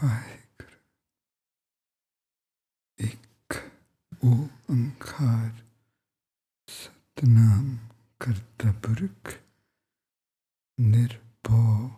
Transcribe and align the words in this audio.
ਵਾਹਿਗੁਰੂ 0.00 0.76
ਇੱਕ 2.98 3.56
ਓੰਕਾਰ 4.24 5.50
ਸਤਨਾਮ 6.68 7.76
ਕਰਤਾ 8.20 8.72
ਪੁਰਖ 8.82 9.32
ਨਿਰਭਉ 10.78 11.88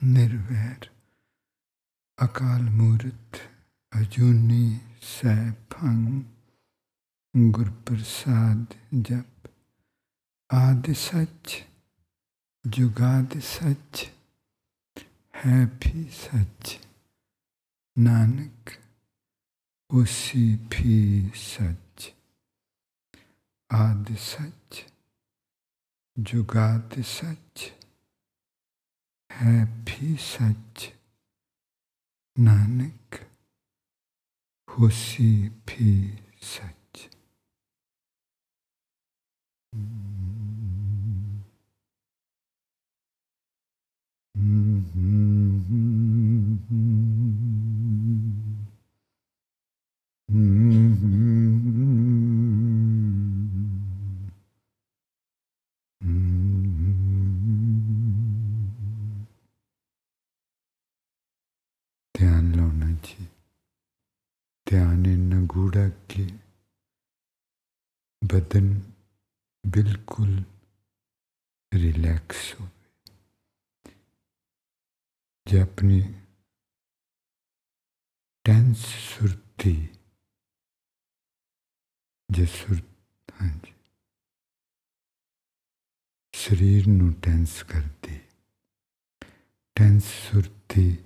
ਨਿਰਵੈਰ 0.00 0.88
ਅਕਾਲ 2.18 2.62
ਮੂਰਤ 2.70 3.40
ਅਜੂਨੀ 3.92 4.78
ਸੈਭੰ 5.02 6.22
ਗੁਰ 7.34 7.70
ਪ੍ਰਸਾਦ 7.86 8.74
ਜਪ 9.02 9.48
ਆਦਿ 10.50 10.94
ਸੱਚ 10.94 11.62
ਜੁਗਾਦ 12.64 13.38
ਸੱਚ 13.40 14.06
ਹੈ 15.34 15.64
ਵੀ 15.64 16.04
ਸੱਚ 17.96 18.00
ਨਾਨਕ 18.00 18.70
ਉਸੀ 19.90 20.56
ਵੀ 20.56 21.30
ਸੱਚ 21.34 22.12
ਆਦਿ 23.70 24.16
ਸੱਚ 24.16 24.84
ਜੁਗਾਦ 26.16 27.00
ਸੱਚ 27.02 27.72
ਹੈ 29.30 29.64
ਵੀ 29.64 30.16
ਸੱਚ 30.16 30.92
ਨਾਨਕ 32.40 33.18
ਉਸੀ 34.68 35.48
ਵੀ 35.48 36.16
ਸੱਚ 36.42 37.08
ਧਿਆਨ 62.14 62.50
ਲਾਉਣਾ 62.56 62.90
ਜੀ 63.04 63.26
ਧਿਆਨ 64.66 65.06
ਇੰਨਾ 65.06 65.40
ਗੂੜਾ 65.46 65.88
ਕਿ 66.08 66.26
ਬਦਨ 68.24 68.80
ਬਿਲਕੁਲ 69.64 70.42
ਰਿਲੈਕਸ 71.72 72.54
ਹੋਵੇ 72.54 73.94
ਜੇ 75.46 75.60
ਆਪਣੀ 75.60 76.02
ਟੈਂਸ 78.44 78.86
ਸੁਰਤੀ 79.00 79.88
ਜੇ 82.32 82.46
ਸੁਰ 82.46 82.76
ਹਾਂਜੀ। 83.42 83.72
ਸਰੀਰ 86.34 86.88
ਨੂੰ 86.88 87.12
ਟੈਂਸ 87.12 87.62
ਕਰਦੀ। 87.62 88.18
ਟੈਂਸ 89.74 90.04
ਸੁਰਤੀ 90.04 90.96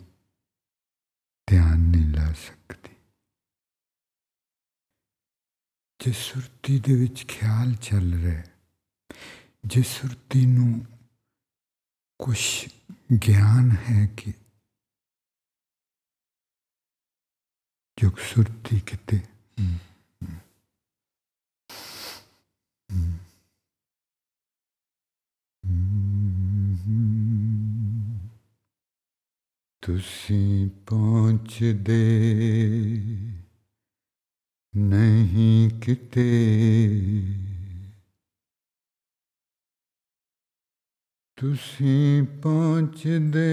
ਧਿਆਨ 1.46 1.78
ਨਹੀਂ 1.78 2.14
ਲਾ 2.14 2.32
ਸਕਦੀ। 2.32 2.94
ਜੇ 6.00 6.12
ਸੁਰਤੀ 6.12 6.78
ਦੇ 6.78 6.94
ਵਿੱਚ 7.00 7.26
ਖਿਆਲ 7.26 7.74
ਚੱਲ 7.74 8.14
ਰਿਹਾ 8.14 8.42
ਜੇ 9.66 9.82
ਸੁਰਤੀ 9.82 10.46
ਨੂੰ 10.46 10.86
ਕੁਝ 12.18 12.38
ਗਿਆਨ 13.28 13.70
ਹੈ 13.70 14.06
ਕਿ 14.06 14.32
ਜੋ 17.98 18.10
ਸੁਰਤੀ 18.10 18.80
ਕਿਤੇ 18.80 19.20
ਤੁਸੀਂ 29.86 30.68
ਪਹੁੰਚਦੇ 30.86 31.96
ਨਹੀਂ 34.74 35.70
ਕਿਤੇ 35.80 36.24
ਤੁਸੀਂ 41.38 42.22
ਪਹੁੰਚਦੇ 42.42 43.46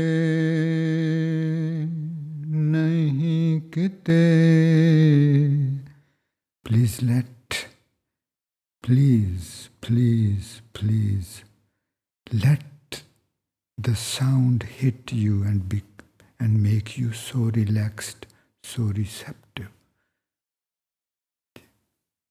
ਨਹੀਂ 2.48 3.62
ਕਿਤੇ 3.72 4.22
please 6.66 7.04
let 7.04 7.56
please 8.84 9.50
please 9.82 10.62
please 10.74 11.42
let 12.28 13.04
the 13.78 13.96
sound 13.96 14.64
hit 14.64 15.12
you 15.14 15.44
and 15.44 15.70
be, 15.70 15.82
and 16.44 16.62
make 16.62 16.98
you 16.98 17.12
so 17.14 17.40
relaxed, 17.52 18.26
so 18.64 18.84
receptive. 18.92 19.72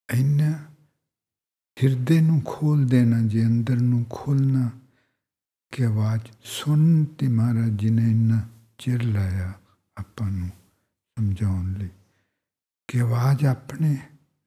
ਇੰਨਾ 0.08 0.50
ਹਿਰਦੇ 1.76 2.20
ਨੂੰ 2.20 2.40
ਖੋਲ 2.44 2.84
ਦੇਣਾ 2.86 3.20
ਜੇ 3.28 3.44
ਅੰਦਰ 3.46 3.76
ਨੂੰ 3.76 4.04
ਖੋਲਣਾ 4.10 4.70
ਕਿ 5.72 5.84
ਆਵਾਜ਼ 5.84 6.30
ਸੁਣ 6.44 6.82
ਤੇ 7.04 7.28
ਮਹਾਰਾਜ 7.28 7.78
ਜੀ 7.80 7.90
ਨੇ 7.90 8.10
ਇੰਨਾ 8.10 8.40
ਚਿਰ 8.78 9.02
ਲਾਇਆ 9.02 9.52
ਆਪਾਂ 9.96 10.30
ਨੂੰ 10.30 10.50
ਸਮਝਾਉਣ 11.16 11.72
ਲਈ 11.78 11.88
ਕਿ 12.88 13.00
ਆਵਾਜ਼ 13.00 13.44
ਆਪਣੇ 13.46 13.96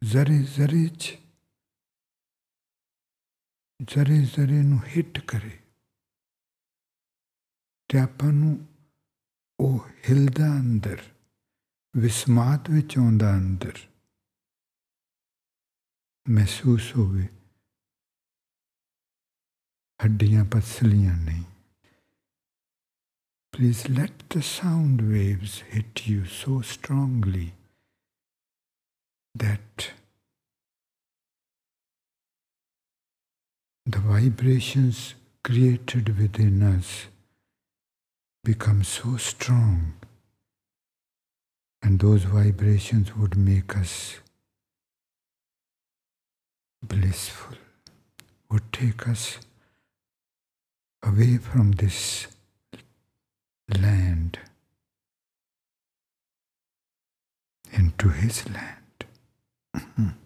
ਜ਼ਰੇ 0.01 0.37
ਜ਼ਰੇ 0.55 0.87
ਚ 0.87 1.17
ਜ਼ਰੇ 3.79 4.21
ਜ਼ਰੇ 4.25 4.61
ਨੂੰ 4.61 4.79
ਹਿੱਟ 4.87 5.19
ਕਰੇ 5.19 5.57
ਤੇ 7.89 7.99
ਆਪਾਂ 7.99 8.31
ਨੂੰ 8.33 8.57
ਉਹ 9.60 9.78
ਹਿਲਦਾ 10.08 10.46
ਅੰਦਰ 10.60 11.02
ਵਿਸਮਾਤ 11.94 12.70
ਵਿੱਚ 12.70 12.98
ਆਉਂਦਾ 12.98 13.32
ਅੰਦਰ 13.34 13.78
ਮਹਿਸੂਸ 16.26 16.94
ਹੋਵੇ 16.96 17.28
ਹੱਡੀਆਂ 20.04 20.44
ਪਸਲੀਆਂ 20.44 21.16
ਨਹੀਂ 21.16 21.44
Please 23.52 23.80
let 23.90 24.22
the 24.30 24.40
sound 24.42 25.00
waves 25.02 25.54
hit 25.70 26.02
you 26.06 26.20
so 26.24 26.60
strongly 26.62 27.48
that 29.34 29.90
the 33.86 33.98
vibrations 33.98 35.14
created 35.44 36.16
within 36.18 36.62
us 36.62 36.92
become 38.45 38.83
so 38.83 39.17
strong, 39.17 39.93
and 41.81 41.99
those 41.99 42.23
vibrations 42.25 43.15
would 43.17 43.35
make 43.35 43.75
us 43.75 44.17
blissful, 46.83 47.57
would 48.51 48.71
take 48.71 49.07
us 49.07 49.39
away 51.01 51.37
from 51.37 51.71
this 51.71 52.27
land 53.67 54.37
into 57.73 58.09
His 58.09 58.45
land. 58.47 60.15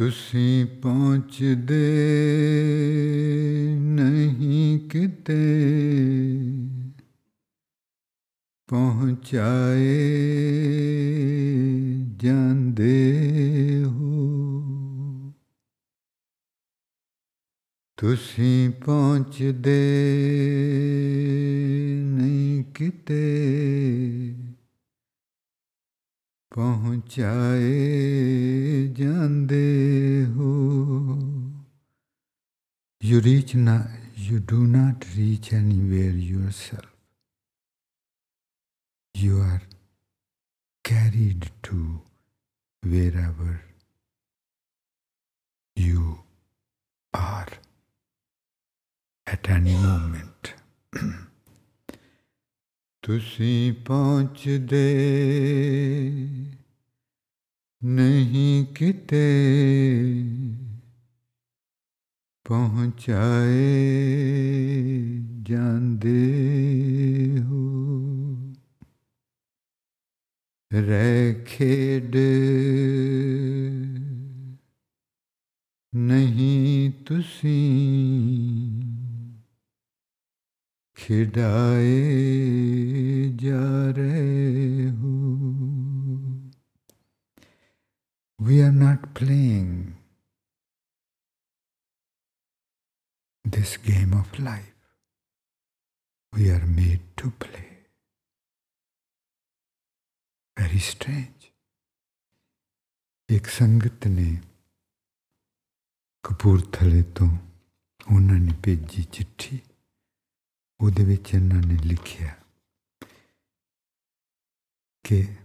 ਤੁਸੀਂ 0.00 0.66
ਪਹੁੰਚਦੇ 0.66 1.96
ਨਹੀਂ 3.78 4.88
ਕਿਤੇ। 4.88 5.34
ਪਹੁੰਚਾਏ 8.66 9.98
ਜਾਂਦੇ 12.16 13.22
ਹੋ। 13.86 14.32
ਤੁਸੀਂ 17.96 18.70
ਪਹੁੰਚਦੇ 18.70 19.80
ਨਹੀਂ 22.04 22.64
ਕਿਤੇ। 22.64 23.40
ਪਹੁੰਚਾਏ 26.60 27.68
ਜਾਂਦੇ 28.98 29.60
ਹੋ 30.36 30.48
you 33.10 33.18
reach 33.26 33.52
not, 33.66 33.86
you 34.24 34.38
do 34.52 34.58
not 34.72 35.06
reach 35.18 35.48
anywhere 35.60 36.16
yourself 36.32 36.90
you 39.22 39.38
are 39.46 39.62
carried 40.90 41.48
to 41.68 41.78
wherever 42.92 43.52
you 45.86 46.04
are 47.14 47.52
at 49.26 49.52
any 49.58 49.76
moment 49.88 50.54
ਤੁਸੀਂ 53.10 53.72
ਪਹੁੰਚਦੇ 53.72 54.94
ਨਹੀਂ 57.84 58.66
ਕਿਤੇ 58.66 59.24
ਪਹੁੰਚਾਏ 62.44 63.62
ਜਾਂਦੇ 65.42 66.20
ਹੋ। 67.40 67.64
ਰਹਿ 70.72 71.34
ਖੇਡ 71.34 72.16
ਨਹੀਂ 75.94 76.90
ਤੁਸੀਂ 77.06 78.79
ਖਿਡਾਏ 81.10 81.94
ਜਾ 83.36 83.60
ਰਹੇ 83.96 84.90
ਹੋ 84.90 85.08
We 88.40 88.58
are 88.66 88.74
not 88.74 89.08
playing 89.18 89.72
this 93.44 93.72
game 93.88 94.14
of 94.18 94.38
life. 94.40 94.84
We 96.32 96.46
are 96.50 96.66
made 96.78 97.02
to 97.22 97.30
play. 97.44 97.72
Very 100.56 100.82
strange. 100.90 101.50
ਇੱਕ 103.28 103.50
ਸੰਗਤ 103.56 104.06
ਨੇ 104.06 104.28
ਕਪੂਰਥਲੇ 106.24 107.02
ਤੋਂ 107.14 107.28
ਉਹਨਾਂ 108.12 108.40
ਨੇ 108.40 108.54
ਭੇਜੀ 108.64 109.02
ਚਿੱਠੀ 109.12 109.60
ਉਹਦੇ 110.80 111.04
ਵਿੱਚ 111.04 111.34
ਇਹਨਾਂ 111.34 111.62
ਨੇ 111.62 111.74
ਲਿਖਿਆ 111.82 112.34
ਕਿ 115.04 115.36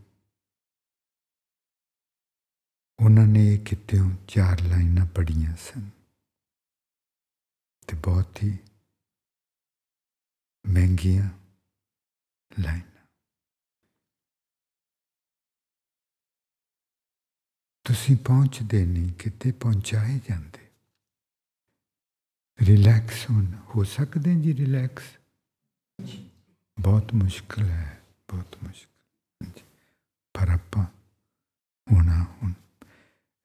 ਉਹਨਾਂ 3.00 3.28
ਨੇ 3.28 3.54
ਇਹ 3.54 3.66
ਕਿਤੇੋਂ 3.66 4.12
ਚਾਰ 4.28 4.62
ਲਾਈਨਾਂ 4.62 5.06
ਪੜੀਆਂ 5.06 5.56
ਸਨ 5.56 5.90
ਤੇ 7.88 7.98
ਬਹੁਤ 7.98 8.44
ਹੀ 8.44 8.58
ਮਹਿੰਗੀਆਂ 10.68 11.30
ਲਾਈਨਾਂ। 12.60 13.08
ਤੁਸੀਂ 17.84 18.18
ਪਹੁੰਚਦੇ 18.18 18.86
ਨਹੀਂ, 18.86 19.14
ਕਿਤੇ 19.14 19.52
ਪਹੁੰਚਾਏ 19.52 20.20
ਜਾਂਦੇ। 20.30 20.72
ਰਿਲੈਕਸ 22.62 23.30
ਹੋਣ, 23.30 23.46
ਹੋ 23.76 23.84
ਸਕਦੇ 23.84 24.42
ਜੀ 24.42 24.54
ਰਿਲੈਕਸ 24.54 25.04
ਬਹੁਤ 26.78 27.14
ਮੁਸ਼ਕਲ 27.14 27.70
ਹੈ 27.70 28.02
ਬਹੁਤ 28.32 28.58
ਮੁਸ਼ਕਲ 28.64 29.52
ਪਰ 30.36 30.50
ਆਪਾਂ 30.50 30.86
ਹੋਣਾ 31.88 32.24
ਹੁਣ 32.24 32.54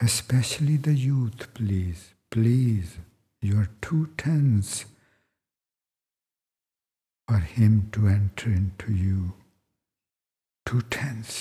especially 0.01 0.77
the 0.85 0.93
youth 1.01 1.43
please 1.57 2.03
please 2.35 2.93
you 3.43 3.57
are 3.63 3.71
too 3.87 4.01
tense 4.23 4.71
for 7.29 7.41
him 7.51 7.75
to 7.97 8.07
enter 8.13 8.53
into 8.53 8.95
you 9.01 9.19
too 10.67 10.81
tense 10.97 11.35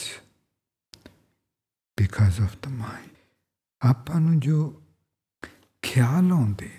because 1.97 2.41
of 2.47 2.57
the 2.65 2.73
mind 2.81 3.15
ਆਪਾਂ 3.81 4.19
ਨੂੰ 4.19 4.39
ਜੋ 4.39 4.59
ਖਿਆਲ 5.81 6.31
ਆਉਂਦੇ 6.31 6.69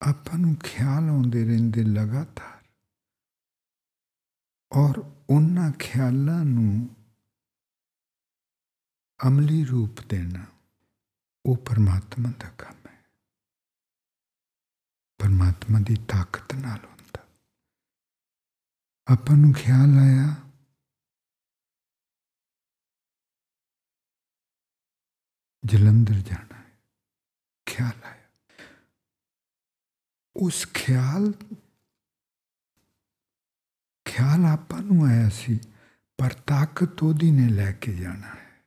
ਆਪਾਂ 0.00 0.38
ਨੂੰ 0.38 0.54
ਖਿਆਲ 0.64 1.08
ਆਉਂਦੇ 1.08 1.44
ਰਹਿੰਦੇ 1.44 1.82
ਲਗਾਤਾਰ 1.82 2.55
ਔਰ 4.72 4.98
ਉਹਨਾਂ 5.30 5.72
ਖਿਆਲਾਂ 5.72 6.44
ਨੂੰ 6.44 6.88
ਅਮਲੀ 9.28 9.64
ਰੂਪ 9.64 10.00
ਦੇਣਾ, 10.00 10.46
ਉਹ 11.46 11.56
ਪਰਮਾਤਮਾ 11.56 12.32
ਦਾ 12.38 12.50
ਕੰਮ 12.50 12.88
ਹੈ। 12.88 13.02
ਪਰਮਾਤਮਾ 15.18 15.78
ਦੀ 15.80 15.96
ਤਾਕਤ 16.08 16.54
ਨਾਲ 16.54 16.84
ਹੁੰਦਾ। 16.84 17.26
ਆਪਾਂ 19.12 19.36
ਨੂੰ 19.36 19.52
ਖਿਆਲ 19.52 19.98
ਆਇਆ, 19.98 20.34
ਜਲੰਧਰ 25.64 26.14
ਜਾਣਾ 26.14 26.58
ਹੈ। 26.58 26.78
ਖਿਆਲ 27.66 28.04
ਆਇਆ। 28.04 28.28
ਉਸ 30.36 30.66
ਖਿਆਲ 30.74 31.32
ਖਿਆਲ 34.16 34.44
ਆਪਾਂ 34.44 34.82
ਨੂੰ 34.82 35.04
ਆਇਆ 35.04 35.28
ਸੀ 35.28 35.60
ਪਰ 36.18 36.32
ਤਾਕਤ 36.32 37.02
ਉਹਦੀ 37.02 37.30
ਨੇ 37.30 37.48
ਲੈ 37.48 37.72
ਕੇ 37.72 37.94
ਜਾਣਾ 37.96 38.26
ਹੈ। 38.26 38.64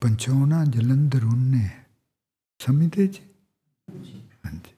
ਪਹੁੰਚਾਉਣਾ 0.00 0.64
ਜਲੰਧਰ 0.64 1.24
ਉਹਨੇ 1.24 1.84
ਸਮਝਦੇ 2.58 3.06
ਜੀ? 3.06 3.30
ਹਾਂਜੀ। 4.46 4.74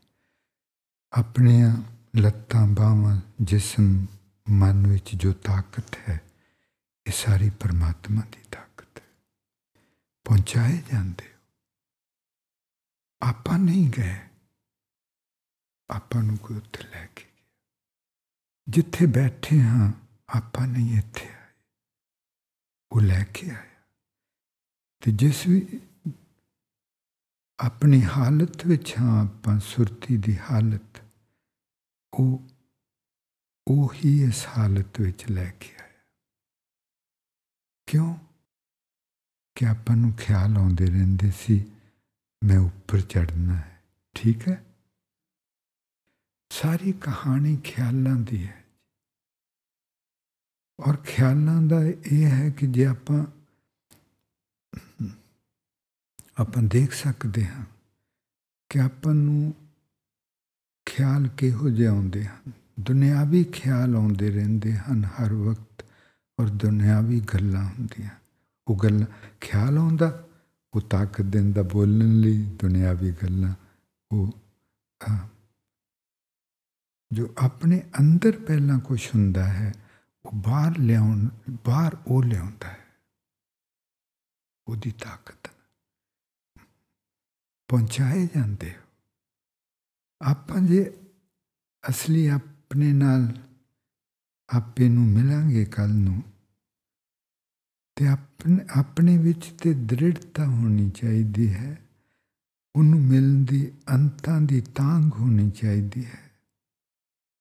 ਆਪਣੀਆਂ 1.13 1.83
ਲੱਤਾਂ 2.17 2.67
ਬਾਹਾਂ 2.67 3.21
ਜਿਸਮ 3.41 4.07
ਮਨ 4.51 4.87
ਵਿੱਚ 4.87 5.15
ਜੋ 5.15 5.33
ਤਾਕਤ 5.33 5.97
ਹੈ 6.09 6.21
ਇਹ 7.07 7.13
ਸਾਰੀ 7.13 7.51
ਪਰਮਾਤਮਾ 7.51 8.23
ਦੀ 8.33 8.41
ਤਾਕਤ 8.51 8.99
ਹੈ। 8.99 9.09
ਪਹੁੰਚਾਏ 10.25 10.83
ਜਾਂਦੇ 10.93 11.35
ਆਪਾਂ 13.23 13.59
ਨਹੀਂ 13.59 13.91
ਗਏ। 13.99 14.19
ਆਪਾਂ 15.91 16.23
ਨੂੰ 16.23 16.37
ਕੋਈ 16.37 16.57
ਉੱਥੇ 16.57 16.85
ਲੈ 16.89 17.07
ਕੇ 17.07 17.25
ਜਿੱਥੇ 18.69 19.07
ਬੈਠੇ 19.07 19.63
ਹਾਂ, 19.63 19.93
ਆਪਾਂ 20.29 20.67
ਨਹੀਂ 20.67 20.99
ਇੱਥੇ 20.99 21.29
ਆਏ। 21.29 21.53
ਉਹ 22.93 23.01
ਲੈ 23.01 23.25
ਕੇ 23.25 23.51
ਆਇਆ। 23.51 23.83
ਤੇ 25.01 25.13
ਜਿਸ 25.13 25.47
ਵੀ 25.47 25.81
ਆਪਣੀ 27.59 28.05
ਹਾਲਤ 28.05 28.67
ਵਿੱਚ 28.67 28.95
ਹਾਂ, 28.99 29.25
ਆਪਾਂ 29.25 29.61
ਸੁਰਤੀ 29.61 30.17
ਦੀ 30.17 30.39
ਹਾਲਤ, 30.39 31.03
ਉਹ 32.15 32.49
ਉਹ 33.69 33.93
ਹੀ 33.93 34.23
ਇਸ 34.23 34.47
ਹਾਲਤ 34.59 35.01
ਵਿੱਚ 35.01 35.31
ਲੈ 35.31 35.51
ਕੇ 35.51 35.69
ਆਇਆ। 35.81 36.03
ਕਿਉਂ? 37.87 38.19
ਕਿ 39.55 39.67
ਆਪਾਂ 39.67 39.97
ਨੂੰ 39.97 40.13
ਖਿਆਲ 40.13 40.57
ਆਉਂਦੇ 40.57 40.87
ਰਹਿੰਦੇ 40.87 41.31
ਸੀ, 41.31 41.73
ਮੈਂ 42.45 42.59
ਉੱਪਰ 42.59 43.01
ਚੜਨਾ 43.01 43.55
ਹੈ। 43.57 43.83
ਠੀਕ 44.15 44.49
ਹੈ? 44.49 44.74
ਸਾਰੀ 46.55 46.93
ਕਹਾਣੀ 46.93 47.57
ਖਿਆਲਾਂ 47.57 48.17
ਦੀ 48.17 48.47
ਹੈ। 48.47 48.65
ਔਰ 50.81 50.97
ਖਿਆਲਾਂ 50.97 51.63
ਦਾ 51.63 51.85
ਇਹ 51.85 52.27
ਹੈ 52.27 52.51
ਕਿ 52.51 52.67
ਜੇ 52.67 52.87
ਆਪਾਂ 52.87 53.27
ਆਪਾਂ 56.39 56.63
ਦੇਖ 56.63 56.93
ਸਕਦੇ 56.93 57.47
ਹਾਂ 57.47 57.65
ਕਿ 58.69 58.81
ਆਪਾਂ 58.81 59.15
ਨੂੰ 59.15 59.55
ਖਿਆਲ 60.87 61.29
ਕਿਹੋ 61.29 61.69
ਜਿਹੇ 61.69 61.89
ਆਉਂਦੇ 61.89 62.25
ਹਨ। 62.25 62.53
ਦੁਨਿਆਵੀ 62.81 63.45
ਖਿਆਲ 63.45 63.97
ਆਉਂਦੇ 63.97 64.31
ਰਹਿੰਦੇ 64.31 64.77
ਹਨ 64.77 65.05
ਹਰ 65.05 65.33
ਵਕਤ 65.33 65.85
ਔਰ 66.41 66.49
ਦੁਨਿਆਵੀ 66.49 67.21
ਗੱਲਾਂ 67.21 67.65
ਹੁੰਦੀਆਂ 67.65 68.11
ਉਹ 68.69 68.79
ਗੱਲ, 68.83 69.05
ਖਿਆਲ 69.41 69.79
ਆਉਂਦਾ, 69.79 70.29
ਉਹ 70.75 70.81
ਤਾਕਤ 70.81 71.23
ਦਿੰਦਾ 71.23 71.63
ਬੋਲਣ 71.63 72.21
ਲਈ, 72.21 72.43
ਦੁਨਿਆਵੀ 72.43 73.13
ਗੱਲਾਂ, 73.13 73.55
ਉਹ 74.13 74.41
ਜੋ 77.13 77.35
ਆਪਣੇ 77.39 77.83
ਅੰਦਰ 78.01 78.39
ਪਹਿਲਾਂ 78.39 78.81
ਕੁਝ 78.81 79.09
ਹੁੰਦਾ 79.15 79.45
ਹੈ, 79.45 79.73
ਉਹ 80.25 80.33
ਬਾਹਰ 80.35 80.79
ਲਿਆਉਣ, 80.79 81.29
ਬਾਹਰ 81.67 81.97
ਉਹ 82.07 82.23
ਲਿਆਉਂਦਾ 82.23 82.69
ਹੈ। 82.69 82.85
ਉਹਦੀ 84.69 84.91
ਤਾਕਤ 84.91 85.51
ਪਹੁੰਚਾਏ 87.69 88.27
ਜਾਂਦੇ 88.27 88.75
ਹੋ। 88.75 88.81
ਆਪਾਂ 90.23 90.61
ਜੇ 90.61 90.93
ਅਸਲੀ 91.89 92.27
ਆਪਣੇ 92.27 92.93
ਨਾਲ 92.93 93.43
ਆਪੇ 94.49 94.89
ਨੂੰ 94.89 95.07
ਮਿਲਾਂਗੇ 95.07 95.65
ਕੱਲ 95.65 95.95
ਨੂੰ, 95.95 96.23
ਤੇ 97.97 98.09
ਆਪਣੇ 98.09 98.59
ਆਪਣੇ 98.77 99.19
ਵਿੱਚ 99.19 99.53
ਤੇ 99.63 99.75
ਦ੍ਰਿੜਤਾ 99.75 100.47
ਹੋਣੀ 100.47 100.91
ਚਾਹੀਦੀ 100.91 101.55
ਹੈ। 101.55 101.79
ਉਹਨੂੰ 102.77 103.01
ਮਿਲਣ 103.01 103.45
ਦੀ, 103.45 103.73
ਅੰਤਾਂ 103.95 104.41
ਦੀ 104.41 104.61
ਤਾਂਗ 104.61 105.13
ਹੋਣੀ 105.13 105.51
ਚਾਹੀਦੀ 105.51 106.07
ਹੈ। 106.07 106.24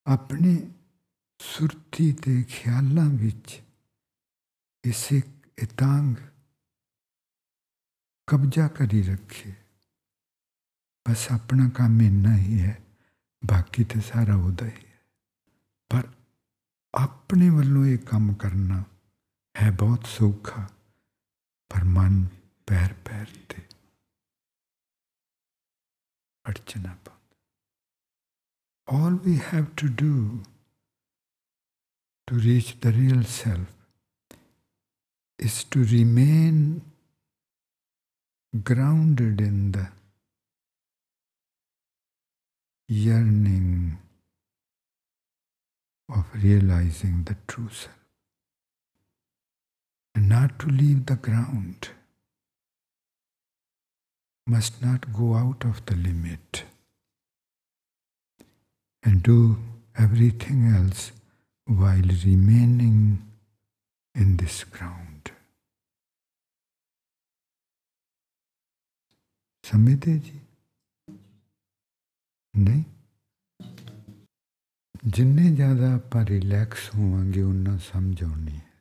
ਆਪਣੇ 0.05 0.74
ਸੁਰਤੀ 1.39 2.13
ਤੇ 2.13 2.43
ਖਿਆਲਾਂ 2.43 3.10
ਵਿੱਚ 3.10 3.62
ਇਸੇ 4.83 5.22
ਇਤਾਂਗ 5.57 6.15
ਕਬਜ਼ਾ 8.27 8.67
ਕਰੀ 8.67 9.03
ਰੱਖੇ। 9.03 9.53
ਬਸ 11.10 11.31
ਆਪਣਾ 11.31 11.69
ਕੰਮ 11.69 12.01
ਇੰਨਾ 12.01 12.38
ਹੀ 12.38 12.62
ਹੈ, 12.62 12.83
ਬਾਕੀ 13.45 13.83
ਤੇ 13.83 14.01
ਸਾਰਾ 14.01 14.36
ਉਹਦਾ 14.36 14.65
ਹੀ 14.65 14.86
ਹੈ। 14.86 15.00
ਪਰ 15.89 16.07
ਆਪਣੇ 16.93 17.50
ਵੱਲੋਂ 17.50 17.86
ਇਹ 17.86 17.98
ਕੰਮ 17.98 18.33
ਕਰਨਾ 18.33 18.83
ਹੈ 19.62 19.72
ਬਹੁਤ 19.72 20.07
ਸੌਖਾ, 20.07 20.69
ਪਰ 21.69 21.83
ਮਨ 21.83 22.27
ਪੈਰ 22.67 22.93
ਪੈਰ 22.93 23.25
ਤੇ 23.25 23.67
ਅੜਚਨਾ 26.50 26.95
ਪਾਉਂਦਾ 26.95 27.12
all 28.88 29.13
we 29.25 29.38
have 29.38 29.75
to 29.78 29.88
do 29.88 30.42
to 32.28 32.36
reach 32.36 32.80
the 32.82 32.92
real 32.92 33.24
self 33.24 33.68
is 35.40 35.63
to 35.63 35.84
remain 35.86 36.82
grounded 38.63 39.40
in 39.40 39.72
the 39.72 39.88
yearning 42.88 43.98
of 46.10 46.25
realizing 46.34 47.24
the 47.24 47.36
true 47.48 47.70
self 47.70 47.96
and 50.13 50.30
not 50.30 50.60
to 50.60 50.68
leave 50.68 51.06
the 51.06 51.16
ground 51.16 51.90
must 54.46 54.82
not 54.82 55.12
go 55.13 55.34
out 55.36 55.63
of 55.63 55.86
the 55.86 55.96
limit 55.96 56.63
and 59.03 59.22
do 59.24 59.57
everything 59.95 60.65
else 60.67 61.12
while 61.67 62.10
remaining 62.25 63.00
in 64.15 64.38
this 64.38 64.63
ground. 64.75 65.31
ਸਮਝਦੇ 69.63 70.17
ਜੀ 70.19 70.39
ਨਹੀਂ 72.53 72.83
ਜਿੰਨੇ 75.07 75.50
ਜ਼ਿਆਦਾ 75.55 75.93
ਆਪਾਂ 75.95 76.25
relax 76.25 76.89
ਹੋਵਾਂਗੇ 76.95 77.41
ਉਨਾ 77.41 77.77
ਸਮਝ 77.77 78.24
ਆਉਣੀ 78.24 78.57
ਹੈ 78.57 78.72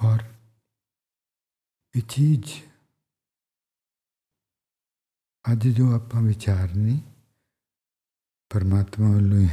ਔਰ 0.00 0.22
ਇਹ 1.94 2.02
ਚੀਜ਼ 2.08 2.52
ਅੱਜ 5.52 5.68
ਜੋ 5.68 5.94
ਆਪਾਂ 5.94 6.22
ਵਿਚਾਰਨੀ, 6.22 7.02
ਪਰਮਾਤਮਾ 8.50 9.10
ਵੱਲੋਂ 9.10 9.38
ਹੀ 9.38 9.48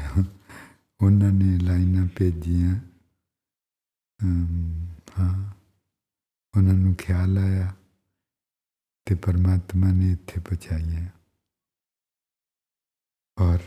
ਉਹਨਾਂ 1.01 1.31
ਨੇ 1.31 1.59
ਲਾਈਨਾਂ 1.59 2.05
ਭੇਜੀਆਂ। 2.17 2.75
ਹਾਂ, 5.19 5.53
ਉਹਨਾਂ 6.57 6.73
ਨੂੰ 6.73 6.95
ਖਿਆਲ 6.95 7.37
ਆਇਆ 7.37 7.75
ਤੇ 9.05 9.15
ਪਰਮਾਤਮਾ 9.15 9.91
ਨੇ 9.91 10.11
ਇੱਥੇ 10.11 10.41
ਪਹੁੰਚਾਈਆਂ। 10.41 11.09
ਔਰ 13.37 13.59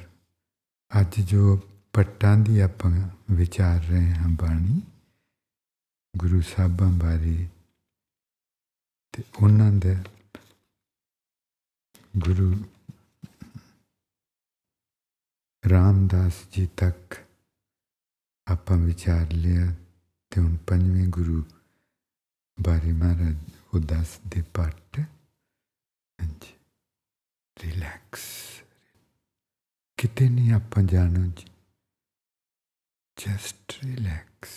ਅੱਜ 1.00 1.20
ਜੋ 1.20 1.56
ਪੱਟਾਂ 1.92 2.36
ਦੀ 2.38 2.60
ਆਪਾਂ 2.60 3.08
ਵਿਚਾਰ 3.30 3.80
ਰਹੇ 3.84 4.14
ਹਾਂ 4.14 4.28
ਬਾਣੀ, 4.28 4.82
ਗੁਰੂ 6.16 6.40
ਸਾਹਿਬਾਂ 6.40 6.92
ਬਾਰੇ, 6.92 7.48
ਤੇ 9.12 9.24
ਉਹਨਾਂ 9.42 9.72
ਦੇ 9.72 9.96
ਗੁਰੂ 12.18 12.64
ਰਾਮਦਾਸ 15.70 16.48
ਜੀ 16.50 16.66
ਤੱਕ 16.66 17.16
ਆਪਾਂ 18.46 18.76
ਵਿਚਾਰ 18.76 19.32
ਲਿਆ 19.32 19.74
ਤੇ 20.30 20.40
ਹੁਣ 20.40 20.56
ਪੰਜਵੇਂ 20.56 21.06
ਗੁਰੂ 21.08 21.44
ਬਾਰੇ 22.60 22.92
ਮਹਾਰਾਜ 22.92 23.36
ਉਹ 23.74 23.80
ਦੱਸਦੇ 23.80 24.42
ਪੱਟ 24.54 25.00
ਹਾਂਜੀ 26.20 26.54
ਰਿਲੈਕਸ 27.64 28.24
ਕਿਤੇ 29.96 30.28
ਨਹੀਂ 30.28 30.52
ਆਪਾਂ 30.52 30.82
ਜਾਣੋ 30.82 31.26
ਜੀ। 31.26 31.46
Just 33.16 33.74
relax. 33.82 34.48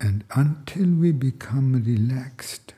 And 0.00 0.24
until 0.36 0.90
we 1.02 1.10
become 1.12 1.70
relaxed, 1.86 2.77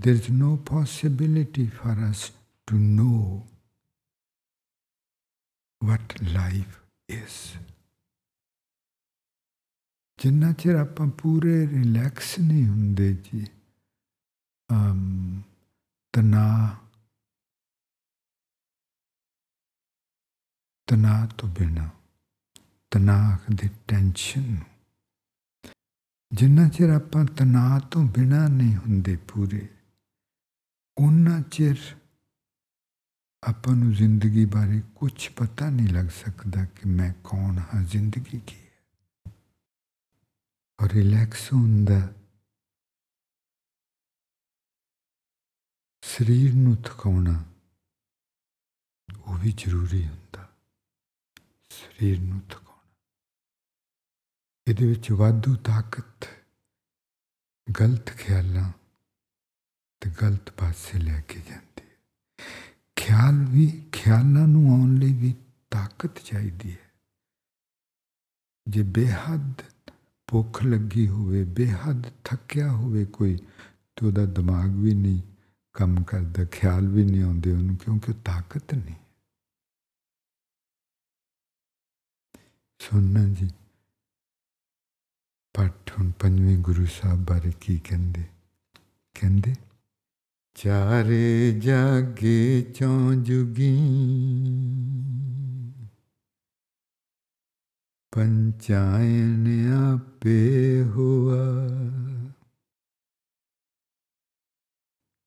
there 0.00 0.14
is 0.14 0.28
no 0.30 0.56
possibility 0.56 1.66
for 1.66 1.94
us 2.10 2.32
to 2.68 2.74
know 2.74 3.42
what 5.82 6.14
life 6.34 6.76
is. 7.08 7.40
ਜਿੰਨਾ 10.18 10.52
ਚਿਰ 10.52 10.74
ਆਪਾਂ 10.76 11.06
ਪੂਰੇ 11.18 11.66
ਰਿਲੈਕਸ 11.66 12.38
ਨਹੀਂ 12.38 12.66
ਹੁੰਦੇ 12.66 13.12
ਜੀ 13.24 13.46
ਤਨਾਅ 16.14 16.74
ਤਨਾਅ 20.88 21.26
ਤੋਂ 21.38 21.48
ਬਿਨਾ 21.48 21.88
ਤਨਾਅ 22.90 23.52
ਦੀ 23.54 23.68
ਟੈਨਸ਼ਨ 23.88 24.56
ਜਿੰਨਾ 26.32 26.68
ਚਿਰ 26.68 26.90
ਆਪਾਂ 26.90 27.24
ਤਨਾਅ 27.36 27.80
ਤੋਂ 27.90 28.04
ਬਿਨਾ 28.08 28.46
ਨਹੀਂ 28.48 28.76
ਹੁੰਦੇ 28.76 29.16
ਪੂਰੇ 29.28 29.66
ਉਹਨਾਂ 31.00 31.40
ਚਿਰ 31.40 31.76
ਆਪਾਂ 33.42 33.76
ਨੂੰ 33.76 33.92
ਜ਼ਿੰਦਗੀ 33.94 34.44
ਬਾਰੇ 34.44 34.82
ਕੁਝ 34.94 35.28
ਪਤਾ 35.28 35.70
ਨਹੀਂ 35.70 35.88
ਲੱਗ 35.88 36.06
ਸਕਦਾ 36.06 36.64
ਕਿ 36.64 36.88
ਮੈਂ 36.88 37.14
ਕੌਣ 37.24 37.58
ਹਾਂ, 37.58 37.82
ਜ਼ਿੰਦਗੀ 37.82 38.40
ਕੀ 38.40 38.56
ਹੈ। 38.56 39.32
ਔਰ 40.82 40.90
ਰਿਲੈਕਸ 40.92 41.52
ਹੁੰਦਾ 41.52 42.14
ਸਰੀਰ 46.02 46.54
ਨੂੰ 46.54 46.76
ਥਕਾਉਣਾ 46.76 47.44
ਉਹ 49.26 49.38
ਵੀ 49.38 49.52
ਜ਼ਰੂਰੀ 49.52 50.06
ਹੁੰਦਾ। 50.06 50.56
ਸਰੀਰ 51.70 52.20
ਨੂੰ 52.20 52.40
ਥਕਾਉਣਾ। 52.40 52.96
ਇਹਦੇ 54.68 54.86
ਵਿੱਚ 54.86 55.12
ਵਾਧੂ 55.12 55.56
ਤਾਕਤ, 55.56 56.28
ਗਲਤ 57.80 58.10
ਖਿਆਲਾਂ 58.10 58.79
ਤੇ 60.00 60.10
ਗਲਤ 60.22 60.50
ਪਾਸੇ 60.50 60.98
ਲੈ 60.98 61.20
ਕੇ 61.20 61.40
ਜਾਂਦੀ 61.40 61.82
ਹੈ। 61.82 61.96
ਖਿਆਲ 62.96 63.44
ਵੀ, 63.48 63.88
ਖਿਆਲਾਂ 63.92 64.48
ਨੂੰ 64.48 64.70
ਆਉਣ 64.70 64.94
ਲਈ 64.94 65.12
ਵੀ 65.12 65.34
ਤਾਕਤ 65.70 66.18
ਚਾਹੀਦੀ 66.18 66.72
ਹੈ। 66.72 66.90
ਜੇ 68.68 68.82
ਬੇਹੱਦ 68.82 69.62
ਭੁੱਖ 70.26 70.62
ਲੱਗੀ 70.62 71.08
ਹੋਵੇ, 71.08 71.44
ਬੇਹੱਦ 71.44 72.02
ਥੱਕਿਆ 72.24 72.72
ਹੋਵੇ 72.72 73.04
ਕੋਈ, 73.04 73.36
ਤੇ 73.96 74.06
ਉਹਦਾ 74.06 74.26
ਦਿਮਾਗ 74.26 74.70
ਵੀ 74.70 74.94
ਨਹੀਂ 74.94 75.22
ਕੰਮ 75.72 76.04
ਕਰਦਾ, 76.04 76.44
ਖਿਆਲ 76.44 76.86
ਵੀ 76.86 77.04
ਨਹੀਂ 77.04 77.22
ਆਉਂਦੇ 77.22 77.52
ਉਹਨੂੰ, 77.52 77.76
ਕਿਉਂਕਿ 77.76 78.12
ਤਾਕਤ 78.12 78.74
ਨਹੀਂ 78.74 78.94
ਸੁਣਨਾ 82.78 83.28
ਜੀ, 83.28 83.50
ਪਾਠ 85.54 85.98
ਹੁਣ 85.98 86.10
ਪੰਜਵੇਂ 86.10 86.58
ਗੁਰੂ 86.58 86.86
ਸਾਹਿਬ 86.86 87.24
ਬਾਰੇ 87.24 87.52
ਕੀ 87.60 87.78
ਕਹਿੰਦੇ? 87.78 88.24
ਕਹਿੰਦੇ 89.20 89.54
ਚਾਰੇ 90.62 91.60
ਜਾਗੇ 91.60 92.62
ਚੋਂ 92.62 93.14
ਜੁਗੀ। 93.14 93.78
ਪੰਚਾਇਨ 98.12 99.72
ਆਪੇ 99.72 100.82
ਹੁਆ। 100.82 101.68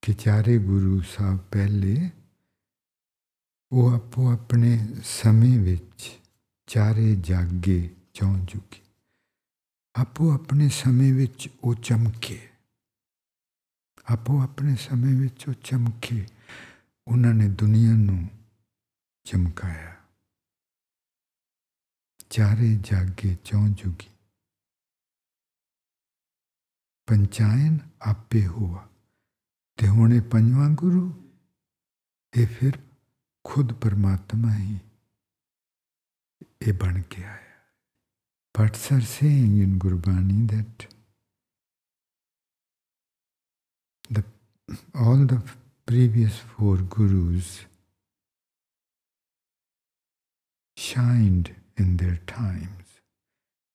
ਕਿ 0.02 0.13
ਚਾਰੇ 0.13 0.58
ਗੁਰੂ 0.58 1.02
ਸਾਹਿਬ 1.02 1.38
ਪਹਿਲੇ, 1.38 2.10
ਉਹ 3.72 3.92
ਆਪੋ 3.92 4.32
ਆਪਣੇ 4.32 4.88
ਸਮੇਂ 5.04 5.60
ਵਿੱਚ 5.60 6.20
ਚਾਰੇ 6.68 7.16
ਜਾਗੇ 7.16 7.96
ਚੋਂ 8.13 8.38
ਜੁਗੀ। 8.38 8.82
ਆਪੋ 9.96 10.32
ਆਪਣੇ 10.32 10.70
ਸਮੇਂ 10.70 11.13
ਵਿੱਚ 11.13 11.50
ਉਹ 11.63 11.75
ਚਮਕੇ। 11.75 12.52
ਆਪੋ 14.05 14.41
ਆਪਣੇ 14.41 14.75
ਸਮੇਂ 14.75 15.22
ਵਿੱਚ 15.22 15.48
ਉਹ 15.48 15.53
ਚਮਕੇ। 15.53 16.27
ਉਹਨਾਂ 17.07 17.33
ਨੇ 17.33 17.48
ਦੁਨੀਆ 17.48 17.91
ਨੂੰ 17.91 18.29
ਚਮਕਾਇਆ। 19.24 19.95
ਚਾਰੇ 22.29 22.79
ਜਾਗੇ 22.83 23.36
ਚੌਂ 23.36 23.69
ਜੁਗੀ। 23.69 24.10
ਪੰਚਾਇਨ 27.07 27.79
ਆਪੇ 28.01 28.48
ਹੋਆ। 28.48 28.89
ਤੇ 29.77 29.88
ਹੁਣੇ 29.88 30.19
ਪੰਜਵਾਂ 30.19 30.69
ਗੁਰੂ? 30.69 31.31
ਇਹ 32.38 32.48
ਫਿਰ 32.48 32.74
ਖੁਦ 33.43 33.74
ਪਰਮਾਤਮਾ 33.74 34.55
ਹੀ 34.55 34.79
ਇਹ 36.62 36.74
ਬਣ 36.74 37.01
ਕੇ 37.01 37.24
ਆਇਆ। 37.24 37.43
Bhatts 38.57 38.98
are 38.98 39.03
saying 39.03 39.67
in 39.67 39.79
Gurbani 39.86 40.48
that 40.55 40.92
all 44.96 45.17
the 45.17 45.41
previous 45.86 46.38
four 46.38 46.77
gurus 46.77 47.65
shined 50.77 51.55
in 51.77 51.98
their 51.98 52.20
times 52.27 53.01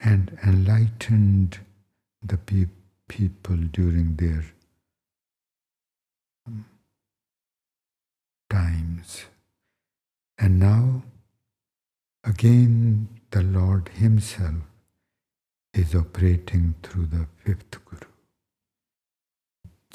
and 0.01 0.39
enlightened 0.47 1.59
the 2.23 2.37
pe- 2.37 2.67
people 3.09 3.57
during 3.57 4.17
their 4.17 4.45
um, 6.47 6.65
times. 8.51 9.25
And 10.39 10.59
now, 10.61 11.03
again, 12.25 13.09
the 13.31 13.43
Lord 13.43 13.91
Himself 13.95 14.63
is 15.75 15.95
operating 15.95 16.75
through 16.83 17.07
the 17.07 17.27
fifth 17.45 17.85
Guru. 17.85 18.08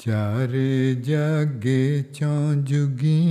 ਚਾਰੇ 0.04 0.94
ਜਾਗੇ 0.94 2.02
ਚੋਂ 2.02 2.54
ਜੁਗੀ। 2.54 3.28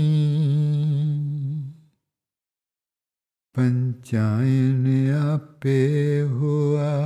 ਪੰਚਾਇਨ 3.53 4.87
ਆਪੇ 5.15 6.21
ਹੋਆ। 6.21 7.05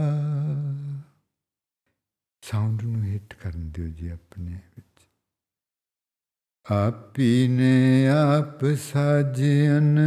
sound 2.42 2.84
ਨੂੰ 2.84 3.04
hit 3.04 3.34
ਕਰਨ 3.34 3.72
ਦਿਓ 3.72 3.88
ਜੀ 3.88 4.08
ਆਪਣੇ 4.08 4.52
ਵਿੱਚ। 4.52 5.10
ਆਪੀ 6.72 7.48
ਨੇ 7.48 8.08
ਆਪ 8.08 8.66
ਸਾਜਨ। 8.66 10.00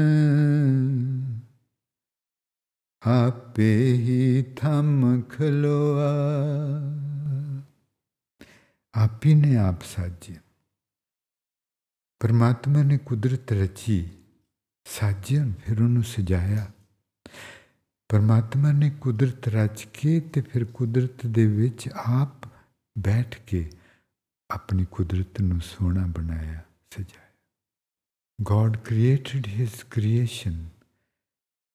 ਆਪੇ 3.07 3.93
ਹੀ 3.93 4.43
ਥਮ 4.43 5.23
ਖਲੋਆ। 5.23 6.11
ਆਪ 8.95 9.27
ਹੀ 9.27 9.35
ਨੇ 9.35 9.57
ਆਪ 9.57 9.83
ਸਾਜਿਆ 9.83 10.41
ਪਰਮਾਤਮਾ 12.21 12.83
ਨੇ 12.83 12.99
ਕੁਦਰਤ 12.99 13.53
ਰਚੀ 13.53 14.09
ਸਾਜਿਆ 14.85 15.45
ਫਿਰ 15.67 15.83
ਉਹਨੂੰ 15.83 16.03
ਸਜਾਇਆ 16.05 16.71
ਪਰਮਾਤਮਾ 18.09 18.73
ਨੇ 18.73 18.91
ਕੁਦਰਤ 18.91 19.49
ਰਚ 19.49 19.85
ਕੇ 19.85 20.21
ਤੇ 20.21 20.41
ਫਿਰ 20.41 20.65
ਕੁਦਰਤ 20.65 21.27
ਦੇ 21.27 21.47
ਵਿੱਚ 21.47 21.89
ਆਪ 21.97 22.47
ਬੈਠ 22.99 23.39
ਕੇ 23.47 23.71
ਆਪਣੀ 24.51 24.85
ਕੁਦਰਤ 24.85 25.41
ਨੂੰ 25.41 25.61
ਸੋਹਣਾ 25.61 26.07
ਬਣਾਇਆ 26.07 26.65
ਸਜਾਇਆ 26.91 27.29
God 28.39 28.77
created 28.89 29.47
his 29.47 29.73
creation 29.95 30.55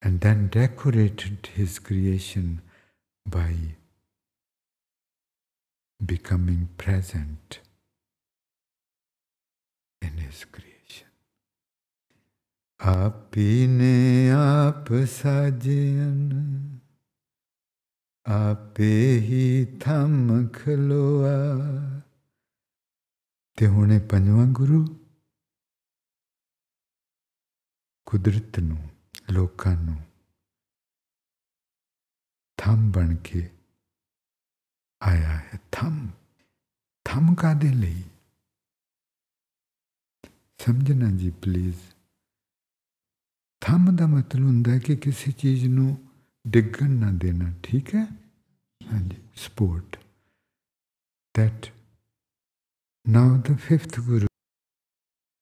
and 0.02 0.20
then 0.20 0.40
decorated 0.50 1.50
his 1.56 1.78
creation 1.80 2.48
by 3.26 3.52
becoming 6.00 6.68
present 6.78 7.60
in 10.02 10.18
his 10.18 10.44
creation. 10.46 11.10
ਆਪੀ 12.80 13.68
ਨੇ 13.68 14.30
ਆਪ 14.32 14.88
ਸਾਜਨ 15.12 16.32
ਆਪੇ 18.26 19.20
ਹੀ 19.20 19.66
ਥਮ 19.82 20.48
ਖਲੋਆ 20.48 21.32
ਤੇ 23.58 23.68
ਹੁਣੇ 23.68 24.00
ਪੰਜਵਾਂ 24.00 24.46
ਗੁਰੂ 24.48 24.86
ਕੁਦਰਤ 28.06 28.60
ਨੂੰ 28.60 28.90
ਲੋਕਾਂ 29.32 29.76
ਨੂੰ 29.76 29.96
ਥੰਮ 32.58 32.92
ਬਣ 32.92 33.16
ਕੇ 33.16 33.55
ਆਇਆ 35.02 35.38
ਹੈ 35.38 35.60
ਥੰਮ 35.72 36.08
ਥੰਮ 37.06 37.34
ਕਾਦੇ 37.36 37.72
ਲਈ 37.74 38.04
ਸਮਝਣਾ 40.60 41.10
ਜੀ 41.18 41.30
ਪਲੀਜ਼ 41.44 41.80
ਥੰਮ 43.62 43.96
ਦਾ 43.96 44.08
ਮਤਲਬ 44.08 44.46
ਹੁੰਦਾ 44.46 44.72
ਹੈ 44.72 44.80
ਕਿ 44.80 44.96
ਕਿਸੇ 44.96 45.32
ਚੀਜ਼ 45.32 45.66
ਨੂੰ 45.68 45.98
ਡਿੱਗਣ 46.46 46.92
ਨਾ 46.92 47.12
ਦੇਣਾ 47.22 47.52
ਠੀਕ 47.64 47.96
ਹੈ 47.96 48.06
ਹਾਂਜੀ 48.82 49.22
support 49.36 49.98
that 51.36 51.66
now 53.06 53.30
the 53.48 53.54
fifth 53.64 53.96
guru 54.04 54.28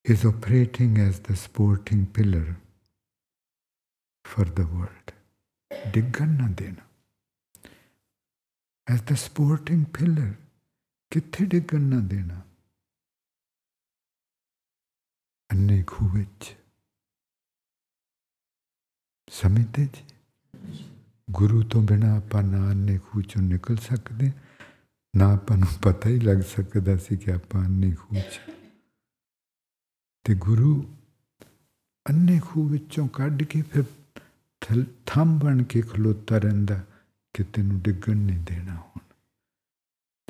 is 0.05 0.23
operating 0.29 0.95
as 1.03 1.19
the 1.27 1.35
supporting 1.41 1.99
pillar 2.15 2.45
for 4.25 4.45
the 4.59 4.65
world 4.71 5.11
ਡਿੱਗਣ 5.93 6.29
ਨਾ 6.37 6.47
ਦੇਣਾ 6.57 6.87
ਐਸ 8.87 8.99
the 8.99 9.15
ਸਪੋਰਟਿੰਗ 9.15 9.85
pillar, 9.97 10.33
ਕਿੱਥੇ 11.09 11.45
ਡਿੱਗਣ 11.45 11.81
ਨਾ 11.81 11.99
ਦੇਣਾ? 11.99 12.41
ਅੰਨੇ 15.51 15.83
ਖੂਹ 15.83 16.09
ਵਿੱਚ। 16.09 16.55
ਸਮਝਦੇ 19.29 19.85
ਜੀ। 19.85 20.05
ਗੁਰੂ 21.31 21.63
ਤੋਂ 21.63 21.81
ਬਿਨਾ 21.81 22.17
ਆਪਾਂ 22.17 22.43
ਨਾ 22.43 22.71
ਅੰਨੇ 22.71 22.97
ਖੂਹ 22.97 23.21
ਚੋਂ 23.21 23.41
ਨਿਕਲ 23.41 23.77
ਸਕਦੇ। 23.77 24.31
ਨਾ 25.15 25.33
ਆਪਾਂ 25.33 25.57
ਨੂੰ 25.57 25.67
ਪਤਾ 25.81 26.09
ਹੀ 26.09 26.19
ਲੱਗ 26.19 26.37
ਸਕਦਾ 26.37 26.97
ਸੀ 26.97 27.17
ਕਿ 27.17 27.31
ਆਪਾਂ 27.31 27.65
ਅੰਨੇ 27.65 27.91
ਖੂਹ 27.91 28.19
ਚ। 28.19 28.41
ਤੇ 30.23 30.35
ਗੁਰੂ 30.35 30.97
ਅੰਨੇ 32.09 32.39
ਖੂਹ 32.39 32.69
ਵਿੱਚੋਂ 32.69 33.07
ਕੱਢ 33.07 33.43
ਕੇ 33.43 33.61
ਫਿਰ 33.61 33.83
ਥੰਮ 35.05 35.39
ਬਣ 35.39 35.63
ਕੇ 35.63 35.81
ਖਲੋਤਾ 35.81 36.37
ਰਹਿੰਦਾ। 36.37 36.83
ਕਿ 37.33 37.43
ਤੈਨੂੰ 37.43 37.79
ਡਿੱਗਣ 37.79 38.17
ਨਹੀਂ 38.17 38.39
ਦੇਣਾ 38.39 38.75
ਹੁਣ। 38.75 38.99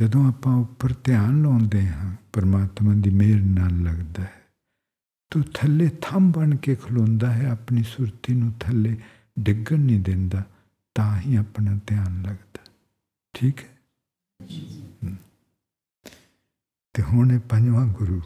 ਜਦੋਂ 0.02 0.28
ਆਪਾਂ 0.28 0.56
ਉੱਪਰ 0.56 0.94
ਧਿਆਨ 1.04 1.42
ਲਾਉਂਦੇ 1.42 1.88
ਹਾਂ, 1.88 2.16
ਪਰਮਾਤਮਾ 2.34 2.94
ਦੀ 2.94 3.10
ਮਿਹਰ 3.10 3.42
ਨਾਲ 3.42 3.84
ਲੱਗਦਾ 3.84 4.24
ਹੈ। 4.24 4.48
ਤੋ 5.30 5.42
ਥੱਲੇ 5.42 5.90
ਥੰਮ 6.02 6.32
ਬਣ 6.32 6.56
ਕੇ 6.56 6.76
ਖਲੋਂਦਾ 6.76 7.34
ਹੈ, 7.34 7.50
ਆਪਣੀ 7.50 7.84
ਸੁਰਤੀ 7.84 8.34
ਨੂੰ 8.34 8.54
ਥੱਲੇ 8.60 9.02
ਡਿੱਗਣ 9.40 9.80
ਨਹੀਂ 9.80 10.00
ਦਿੰਦਾ, 10.00 10.44
ਤਾਂ 10.96 11.22
ਹੀ 11.22 11.36
ਆਪਣਾ 11.36 11.80
ਧਿਆਨ 11.88 12.22
ਲੱਗਦਾ। 12.22 12.72
ਠੀਕ 13.34 13.60
ਹੈ? 13.60 13.78
ਤੇ 16.94 17.04
ਹੁਣ 17.04 17.32
ਇਹ 17.32 17.40
ਪੰਜਵਾਂ 17.40 17.88
ਗੁਰੂ। 17.88 18.22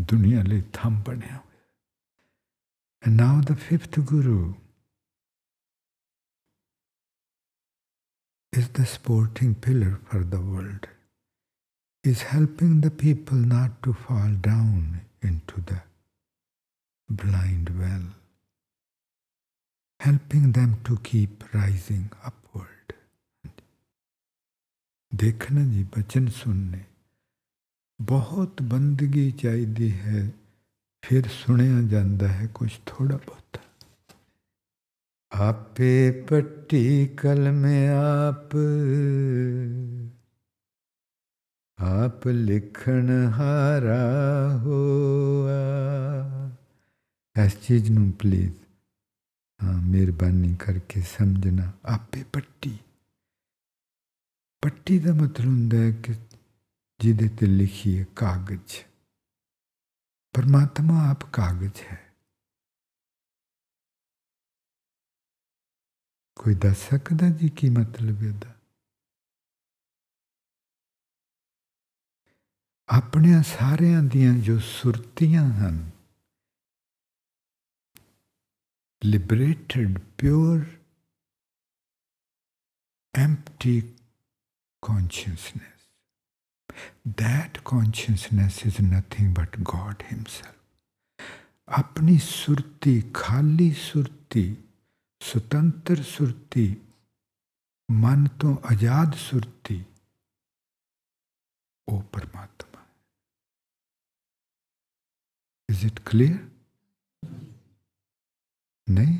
ਦੁਨੀਆ 0.00 0.42
ਲਈ 0.42 0.62
ਥੰਮ 0.72 1.02
ਬਣਿਆ 1.06 1.36
ਹੋਇਆ। 1.36 1.50
And 3.08 3.20
now 3.20 3.52
the 3.52 3.60
fifth 3.72 4.06
guru 4.12 4.52
is 8.53 8.69
the 8.69 8.85
supporting 8.85 9.55
pillar 9.55 9.99
for 10.05 10.23
the 10.23 10.39
world, 10.39 10.87
is 12.03 12.21
helping 12.21 12.81
the 12.81 12.91
people 12.91 13.37
not 13.37 13.81
to 13.83 13.93
fall 13.93 14.29
down 14.41 15.01
into 15.21 15.61
the 15.61 15.81
blind 17.09 17.71
well, 17.79 18.05
helping 19.99 20.51
them 20.51 20.79
to 20.83 20.97
keep 21.11 21.43
rising 21.53 22.09
upward. 22.23 22.71
ਦੇਖਣਾ 25.15 25.63
ਜੀ 25.65 25.83
ਬਚਨ 25.83 26.27
ਸੁਣਨੇ 26.27 26.83
ਬਹੁਤ 27.99 28.61
ਬੰਦਗੀ 28.61 29.31
ਚਾਹੀਦੀ 29.31 29.91
ਹੈ 29.99 30.27
ਫਿਰ 31.05 31.27
ਸੁਣਿਆ 31.27 31.81
ਜਾਂਦਾ 31.81 32.27
ਹੈ 32.27 32.47
ਕੁਝ 32.53 32.69
ਥੋੜਾ 32.85 33.17
ਬਹੁਤ 33.17 33.57
ਆਪੇ 35.32 36.10
ਪੱਟੀ 36.10 37.06
ਕਲਮ 37.06 37.66
ਆਪ। 38.28 38.56
ਆਪ 41.78 42.28
ਲਿਖਣ 42.28 43.28
ਹਾਰਾ 43.28 44.08
ਹੋਆ। 44.58 45.60
ਇਸ 47.44 47.66
ਚੀਜ਼ 47.66 47.90
ਨੂੰ 47.90 48.12
ਪਲੀਜ਼ 48.12 48.54
ਹਾਂ, 49.64 49.82
ਮਿਹਰਬਾਨੀ 49.82 50.56
ਕਰਕੇ 50.56 51.00
ਸਮਝਣਾ। 51.00 51.72
ਆਪੇ 51.84 52.24
ਪੱਟੀ। 52.32 52.78
ਪੱਟੀ 54.62 54.98
ਦਾ 54.98 55.12
ਮਤਲਬ 55.14 55.46
ਹੁੰਦਾ 55.46 55.78
ਹੈ 55.78 55.90
ਕਿ 55.90 56.14
ਜਿਹਦੇ 57.00 57.28
ਤੇ 57.28 57.46
ਲਿਖੀ 57.46 57.98
ਹੈ 57.98 58.04
ਕਾਗਜ਼। 58.16 58.84
ਪਰਮਾਤਮਾ 60.32 61.10
ਆਪ 61.10 61.22
ਕਾਗਜ਼ 61.32 61.80
ਹੈ। 61.92 62.09
ਕੋਈ 66.42 66.54
ਦੱਸ 66.54 66.76
ਸਕਦਾ 66.78 67.30
ਜੀ 67.30 67.48
ਕੀ 67.48 67.68
ਮਤਲਬ 67.70 68.22
ਇਹਦਾ 68.22 68.54
ਆਪਣਿਆਂ 72.88 73.42
ਸਾਰਿਆਂ 73.42 74.02
ਦੀਆਂ 74.02 74.34
ਜੋ 74.34 74.58
ਸੁਰਤੀਆਂ 74.58 75.44
ਹਨ 75.50 75.90
liberated 79.02 79.92
pure 80.22 80.64
empty 83.14 83.76
consciousness 84.82 85.86
that 87.20 87.60
consciousness 87.72 88.58
is 88.70 88.80
nothing 88.88 89.30
but 89.38 89.56
god 89.72 90.04
himself 90.10 90.58
ਆਪਣੀ 91.68 92.18
ਸੁਰਤੀ 92.18 93.00
ਖਾਲੀ 93.14 93.72
ਸੁਰਤੀ 93.72 94.56
ਸੁਤੰਤਰ 95.20 96.02
ਸੁਰਤੀ, 96.02 96.76
ਮਨ 97.90 98.26
ਤੋਂ 98.40 98.56
ਆਜ਼ਾਦ 98.70 99.14
ਸੁਰਤੀ, 99.14 99.84
ਉਹ 101.88 102.02
ਪਰਮਾਤਮਾ 102.02 102.84
ਇਜ਼ 105.68 105.84
ਇਟ 105.86 106.00
ਕਲੀਅਰ 106.00 106.38
ਨਹੀਂ? 108.88 109.18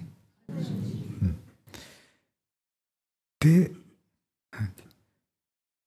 ਤੇ 3.41 3.75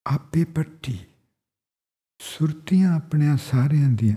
ਆਪੇ 0.06 0.44
ਪੱਟੀ, 0.46 0.98
ਸੁਰਤੀਆਂ 2.20 2.96
ਆਪਣਿਆਂ 2.96 3.38
ਸਾਰਿਆਂ 3.38 3.90
ਦੀਆਂ, 3.90 4.16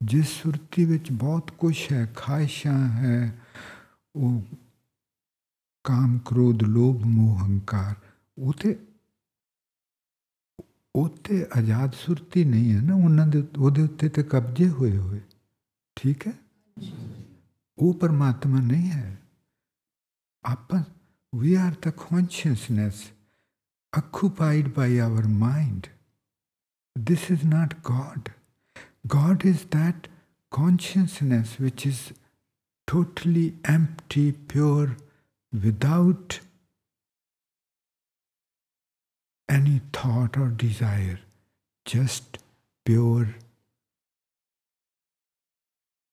ਜਿਸ 0.00 0.28
ਸੁਰਤੀ 0.42 0.84
ਵਿੱਚ 0.84 1.10
ਬਹੁਤ 1.12 1.50
ਕੁਝ 1.50 1.76
ਹੈ, 1.92 2.06
ਖਾਹਿਸ਼ਾਂ 2.16 2.88
ਹੈ, 2.88 3.38
ਉਹ 4.16 4.42
ਕਾਮ 5.84 6.18
ਕ੍ਰੋਧ 6.18 6.62
ਲੋਭ 6.62 7.02
ਮੋਹ 7.04 7.38
ਹੰਕਾਰ 7.38 7.94
ਉਹ 8.38 8.52
ਤੇ 8.52 8.76
ਉਹ 10.96 11.08
ਤੇ 11.24 11.46
ਆਜ਼ਾਦ 11.56 11.94
ਸੁਰਤੀ 11.94 12.44
ਨਹੀਂ 12.44 12.72
ਹੈ 12.74 12.80
ਨਾ 12.80 12.94
ਉਹਨਾਂ 12.94 13.26
ਦੇ 13.26 13.42
ਉਹਦੇ 13.58 13.82
ਉੱਤੇ 13.82 14.08
ਤੇ 14.08 14.22
ਕਬਜ਼ੇ 14.22 14.68
ਹੋਏ 14.68 14.96
ਹੋਏ 14.96 15.20
ਠੀਕ 15.96 16.26
ਹੈ 16.26 16.32
ਉਹ 17.78 17.94
ਪਰਮਾਤਮਾ 17.94 18.60
ਨਹੀਂ 18.60 18.90
ਹੈ 18.90 19.18
ਆਪਾਂ 20.44 20.82
we 21.32 21.52
are 21.60 21.72
the 21.84 21.90
consciousness 22.00 22.98
occupied 23.92 24.66
by 24.74 24.88
our 25.06 25.22
mind 25.38 25.88
this 26.96 27.24
is 27.34 27.46
not 27.54 27.72
god 27.88 28.28
god 29.14 29.46
is 29.52 29.64
that 29.76 30.06
consciousness 30.52 31.56
which 31.64 31.86
is 31.90 32.02
totally 32.88 33.46
empty 33.74 34.26
pure 34.52 34.86
without 35.62 36.40
any 39.48 39.80
thought 39.92 40.36
or 40.36 40.48
desire 40.48 41.18
just 41.84 42.38
pure 42.84 43.34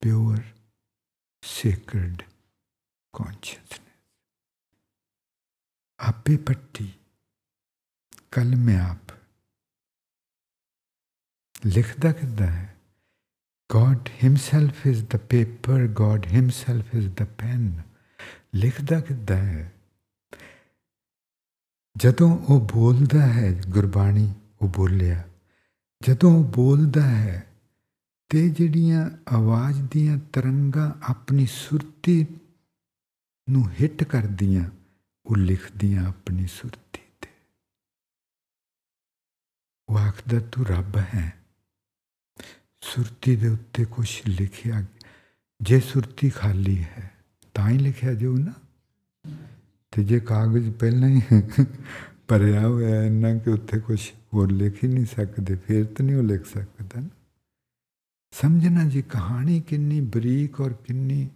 pure 0.01 0.43
sacred 1.43 2.25
consciousness. 3.13 3.79
आपे 5.99 6.35
पट्टी 6.49 6.87
कल 8.33 8.53
में 8.65 8.75
आप 8.75 9.11
लिखता 11.65 12.11
किदा 12.19 12.45
है 12.51 12.69
God 13.69 14.09
Himself 14.21 14.85
is 14.85 15.03
the 15.11 15.17
paper, 15.33 15.87
God 15.87 16.25
Himself 16.25 16.93
is 16.93 17.05
the 17.15 17.25
pen. 17.25 17.83
ਲਿਖਦਾ 18.55 18.99
ਕਿੱਦਾਂ 18.99 19.37
ਹੈ? 19.37 19.73
ਜਦੋਂ 21.97 22.37
ਉਹ 22.37 22.69
ਬੋਲਦਾ 22.73 23.33
ਹੈ, 23.33 23.61
ਗੁਰਬਾਣੀ 23.69 24.33
ਉਹ 24.61 24.67
ਬੋਲਿਆ, 24.67 25.29
ਜਦੋਂ 26.07 26.31
ਉਹ 26.31 26.43
ਬੋਲਦਾ 26.43 27.01
ਹੈ, 27.01 27.47
ਤੇ 28.29 28.49
ਜਿਹੜੀਆਂ 28.49 29.09
ਆਵਾਜ਼ 29.27 29.87
ਦੀਆਂ 29.91 30.17
ਤਰੰਗਾਂ 30.33 30.91
ਆਪਣੀ 31.03 31.45
ਸੁਰਤੀ 31.45 32.27
ਨੂੰ 33.49 33.69
ਹਿੱਟ 33.69 34.03
ਕਰਦੀਆਂ, 34.03 34.69
ਉਹ 35.25 35.37
ਲਿਖਦੀਆਂ 35.37 36.07
ਆਪਣੀ 36.07 36.47
ਸੁਰਤੀ 36.47 37.01
ਤੇ। 37.21 37.27
ਉਹ 39.89 39.99
ਆਖਦਾ, 39.99 40.39
ਤੂੰ 40.39 40.65
ਰੱਬ 40.65 40.97
ਹੈ। 40.97 41.33
ਸੁਰਤੀ 42.81 43.35
ਦੇ 43.35 43.47
ਉੱਤੇ 43.47 43.85
ਕੁਝ 43.85 44.21
ਲਿਖਿਆ, 44.27 44.85
ਜੇ 45.61 45.79
ਸੁਰਤੀ 45.79 46.29
ਖਾਲੀ 46.29 46.83
ਹੈ 46.83 47.10
ਤਾਂ 47.53 47.69
ਹੀ 47.69 47.77
ਲਿਖਿਆ 47.77 48.13
ਜਾਊ 48.13 48.37
ਨਾ। 48.37 48.53
ਤੇ 49.93 50.03
ਜੇ 50.03 50.19
ਕਾਗਜ਼ 50.19 50.69
ਪਹਿਲਾਂ 50.71 51.09
ਹੀ 51.09 51.21
ਭਰਿਆ 52.27 52.67
ਹੋਇਆ 52.67 53.03
ਇੰਨਾ 53.03 53.37
ਕਿ 53.37 53.49
ਉੱਥੇ 53.49 53.79
ਕੁਝ 53.79 53.99
ਹੋਰ 54.33 54.51
ਲਿਖ 54.51 54.83
ਹੀ 54.83 54.89
ਨਹੀਂ 54.89 55.05
ਸਕਦੇ, 55.05 55.55
ਫਿਰ 55.55 55.85
ਤਾਂ 55.85 56.05
ਨਹੀਂ 56.05 56.15
ਉਹ 56.15 56.23
ਲਿਖ 56.23 56.45
ਸਕਦਾ 56.45 57.01
ਸਮਝਣਾ 58.33 58.83
ਜੀ, 58.89 59.01
ਕਹਾਣੀ 59.01 59.59
ਕਿੰਨੀ 59.61 60.01
ਬਰੀਕ 60.01 60.61
ਔਰ 60.61 60.73
ਕਿੰਨੀ 60.73 61.29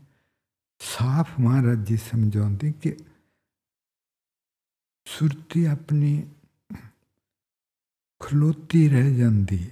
ਸਾਫ਼ 0.80 1.40
ਮਹਾਰਾਜ 1.40 1.88
ਜੀ 1.88 1.98
ਸਮਝਾਉਂਦੇ 1.98 2.72
ਕਿ 2.72 2.98
ਸੁਰਤੀ 5.08 5.66
ਆਪਣੀ 5.66 6.28
ਖਲੋਤੀ 8.20 8.90
ਰਹਿ 8.90 9.16
ਜਾਂਦੀ 9.16 9.72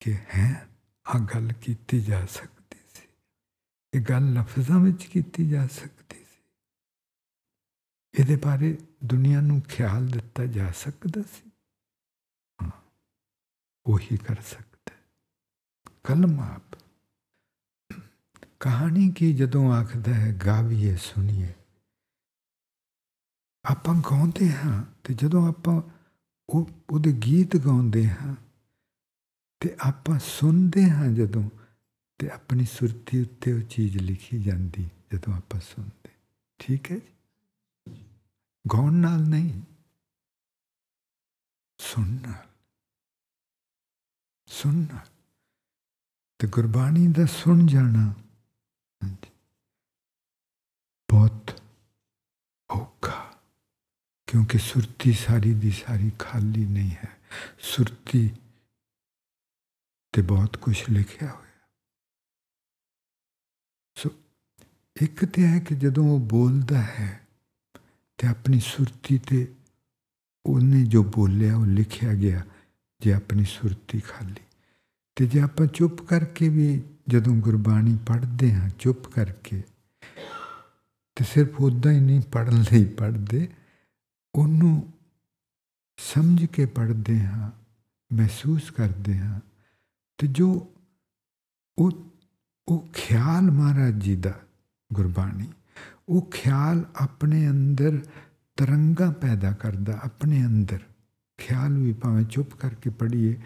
ਕਿ 0.00 0.12
ਹੈ 0.12 0.68
ਆ 1.06 1.18
ਗੱਲ 1.34 1.52
ਕੀਤੀ 1.52 2.00
ਜਾ 2.00 2.26
ਸਕਦੀ 2.26 2.53
ਇਹ 3.94 4.00
ਗੱਲ 4.00 4.32
ਲਫ਼ਜ਼ਾਂ 4.32 4.80
ਵਿੱਚ 4.80 5.04
ਕੀਤੀ 5.04 5.50
ਜਾ 5.50 5.66
ਸਕਦੀ 5.66 6.24
ਸੀ। 6.24 6.42
ਇਹਦੇ 8.20 8.36
ਬਾਰੇ 8.36 8.78
ਦੁਨੀਆ 9.04 9.40
ਨੂੰ 9.40 9.60
ਖਿਆਲ 9.60 10.06
ਦਿੱਤਾ 10.06 10.44
ਜਾ 10.44 10.72
ਸਕਦਾ 10.72 11.22
ਸੀ। 11.22 11.50
ਹਾਂ, 12.62 12.70
ਉਹੀ 13.86 14.16
ਕਰ 14.16 14.40
ਸਕਦਾ 14.40 14.92
ਕਲਮ 16.04 16.40
ਆਪ। 16.40 16.78
ਕਹਾਣੀ 18.60 19.10
ਕੀ 19.10 19.32
ਜਦੋਂ 19.32 19.72
ਆਖਦਾ 19.72 20.14
ਹੈ, 20.14 20.38
ਗਾਵੀਏ 20.46 20.96
ਸੁਣੀਏ। 20.96 21.54
ਆਪਾਂ 23.64 23.94
ਗਾਉਂਦੇ 23.94 24.52
ਹਾਂ 24.52 24.84
ਤੇ 25.04 25.14
ਜਦੋਂ 25.14 25.48
ਆਪਾਂ 25.48 25.82
ਉਹ, 26.48 26.70
ਉਹਦੇ 26.90 27.12
ਗੀਤ 27.12 27.56
ਗਾਉਂਦੇ 27.56 28.10
ਹਾਂ 28.10 28.36
ਤੇ 29.60 29.76
ਆਪਾਂ 29.80 30.18
ਸੁਣਦੇ 30.18 30.90
ਹਾਂ 30.90 31.08
ਜਦੋਂ 31.08 31.50
ਤੇ 32.24 32.30
ਆਪਣੀ 32.30 32.64
ਸੁਰਤੀ 32.64 33.22
ਉੱਤੇ 33.22 33.52
ਉਹ 33.52 33.60
ਚੀਜ਼ 33.60 33.98
ਲਿਖੀ 33.98 34.42
ਜਾਂਦੀ 34.42 34.90
ਜਦੋਂ 35.12 35.34
ਆਪਾਂ 35.34 35.60
ਸੁਣਦੇ। 35.60 36.10
ਠੀਕ 36.58 36.90
ਹੈ 36.90 36.96
ਜੀ? 36.96 37.12
ਗਾਉਣ 38.72 38.92
ਨਾਲ 38.92 39.20
ਨਹੀਂ 39.20 39.62
ਸੁਣ 41.78 42.06
ਨਾਲ। 44.74 45.06
ਤੇ 46.38 46.48
ਗੁਰਬਾਣੀ 46.48 47.06
ਦਾ 47.06 47.26
ਸੁਣ 47.26 47.66
ਜਾਣਾ 47.66 48.14
ਬਹੁਤ 51.10 51.62
ਔਖਾ, 52.70 53.38
ਕਿਉਂਕਿ 54.26 54.58
ਸੁਰਤੀ 54.58 55.12
ਸਾਰੀ 55.12 55.54
ਦੀ 55.54 55.70
ਸਾਰੀ 55.70 56.10
ਖਾਲੀ 56.18 56.64
ਨਹੀਂ 56.64 56.90
ਹੈ। 56.90 57.20
ਸੁਰਤੀ 57.58 58.30
ਤੇ 60.12 60.22
ਬਹੁਤ 60.22 60.56
ਕੁਝ 60.56 60.90
ਲਿਖਿਆ 60.90 61.43
ਇੱਕ 65.02 65.24
ਤੇ 65.24 65.46
ਹੈ 65.46 65.58
ਕਿ 65.60 65.74
ਜਦੋਂ 65.74 66.08
ਉਹ 66.08 66.20
ਬੋਲਦਾ 66.20 66.82
ਹੈ 66.82 67.20
ਤੇ 68.18 68.26
ਆਪਣੀ 68.26 68.60
ਸੁਰਤੀ 68.60 69.18
ਤੇ 69.18 69.54
ਉਹਨੇ 70.46 70.84
ਜੋ 70.84 71.04
ਬੋਲਿਆ, 71.04 71.56
ਉਹ 71.56 71.66
ਲਿਖਿਆ 71.66 72.14
ਗਿਆ, 72.14 72.44
ਜੇ 73.00 73.12
ਆਪਣੀ 73.12 73.44
ਸੁਰਤੀ 73.44 74.00
ਖਾਲੀ। 74.00 74.42
ਤੇ 75.16 75.26
ਜੇ 75.26 75.40
ਆਪਾਂ 75.40 75.66
ਚੁੱਪ 75.66 76.02
ਕਰਕੇ 76.02 76.48
ਵੀ 76.48 76.82
ਜਦੋਂ 77.08 77.36
ਗੁਰਬਾਣੀ 77.36 77.98
ਪੜ੍ਹਦੇ 78.06 78.54
ਹਾਂ, 78.54 78.68
ਚੁੱਪ 78.78 79.06
ਕਰਕੇ, 79.06 79.62
ਤੇ 81.16 81.24
ਸਿਰਫ 81.24 81.60
ਉਦਾਂ 81.60 81.92
ਹੀ 81.92 82.00
ਨਹੀਂ 82.00 82.20
ਪੜਨ 82.20 82.64
ਲਈ 82.72 82.84
ਪੜ੍ਹਦੇ, 82.84 83.48
ਉਹਨੂੰ 84.34 84.92
ਸਮਝ 85.96 86.44
ਕੇ 86.44 86.66
ਪੜ੍ਹਦੇ 86.66 87.20
ਹਾਂ, 87.20 87.50
ਮਹਿਸੂਸ 88.14 88.70
ਕਰਦੇ 88.70 89.18
ਹਾਂ, 89.18 89.40
ਤੇ 90.18 90.26
ਜੋ 90.26 90.72
ਉਹ 91.78 92.12
ਉਹ 92.68 92.88
ਖਿਆਲ 92.92 93.42
ਮਹਾਰਾਜ 93.42 93.94
ਜੀ 93.94 94.16
ਦਾ 94.16 94.40
ਗੁਰਬਾਣੀ। 94.92 95.52
ਉਹ 96.08 96.30
ਖਿਆਲ 96.30 96.84
ਆਪਣੇ 96.96 97.50
ਅੰਦਰ 97.50 98.06
ਤਰੰਗਾ 98.56 99.10
ਪੈਦਾ 99.10 99.52
ਕਰਦਾ 99.52 100.00
ਆਪਣੇ 100.04 100.46
ਅੰਦਰ। 100.46 100.78
ਖਿਆਲ 101.38 101.78
ਵੀ 101.78 101.92
ਭਾਵੇਂ 101.92 102.24
ਚੁੱਪ 102.24 102.50
ਕਰਕੇ 102.50 102.90
ਪੜ੍ਹੀਏ 102.90 103.42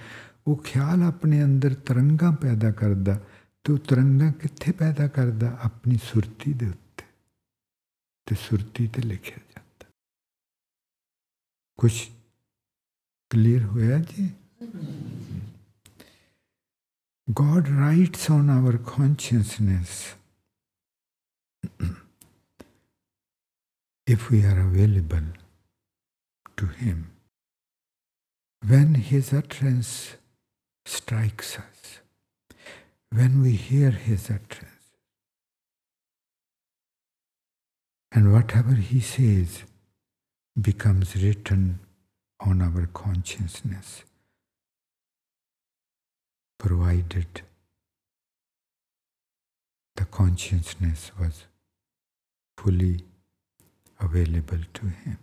ਉਹ 0.47 0.57
ਖਿਆਲ 0.57 1.03
ਆਪਣੇ 1.03 1.45
ਅੰਦਰ 1.45 1.75
ਤਰੰਗਾ 1.75 2.31
ਪੈਦਾ 2.31 2.73
ਕਰਦਾ 2.73 3.21
ਤੇ 3.65 3.73
ਉਹ 3.73 3.79
ਤਰੰਗਾ 3.79 4.33
ਕਿੱਥੇ 4.33 4.73
ਪੈਦਾ 4.73 5.09
ਕਰਦਾ? 5.09 5.59
ਆਪਣੀ 5.63 5.99
ਸੁਰਤੀ 6.03 6.53
ਦੇ 6.53 6.69
ਉੱਤੇ। 6.69 7.03
ਤੇ 8.27 8.37
ਸੁਰਤੀ 8.37 8.89
ਤੇ 8.89 9.03
ਲਿਖਿਆ 9.03 9.37
ਜਾਂਦਾ। 9.37 9.87
ਕੁਝ 11.77 12.09
ਕਲੀਅਰ 13.31 13.65
ਹੋਇਆ 13.65 13.99
ਜੀ? 13.99 14.31
God 17.41 17.65
writes 17.65 18.41
on 18.41 18.45
our 18.61 18.79
consciousness 18.79 20.18
if 24.09 24.31
we 24.31 24.43
are 24.43 24.59
available 24.59 25.27
to 26.57 26.67
Him. 26.67 27.11
When 28.67 28.95
His 28.95 29.35
utterance 29.35 30.17
strikes 30.87 31.59
us, 31.59 31.99
when 33.11 33.43
we 33.43 33.53
hear 33.53 33.91
His 33.91 34.31
utterance, 34.31 34.87
and 38.11 38.33
whatever 38.33 38.75
He 38.77 39.01
says 39.01 39.65
becomes 40.59 41.15
written 41.15 41.81
on 42.41 42.63
our 42.63 42.87
consciousness 42.87 44.05
provided 46.59 47.43
the 49.97 50.07
consciousness 50.07 51.11
was 51.21 51.45
fully 52.57 53.05
available 54.01 54.61
to 54.75 54.87
him. 54.87 55.19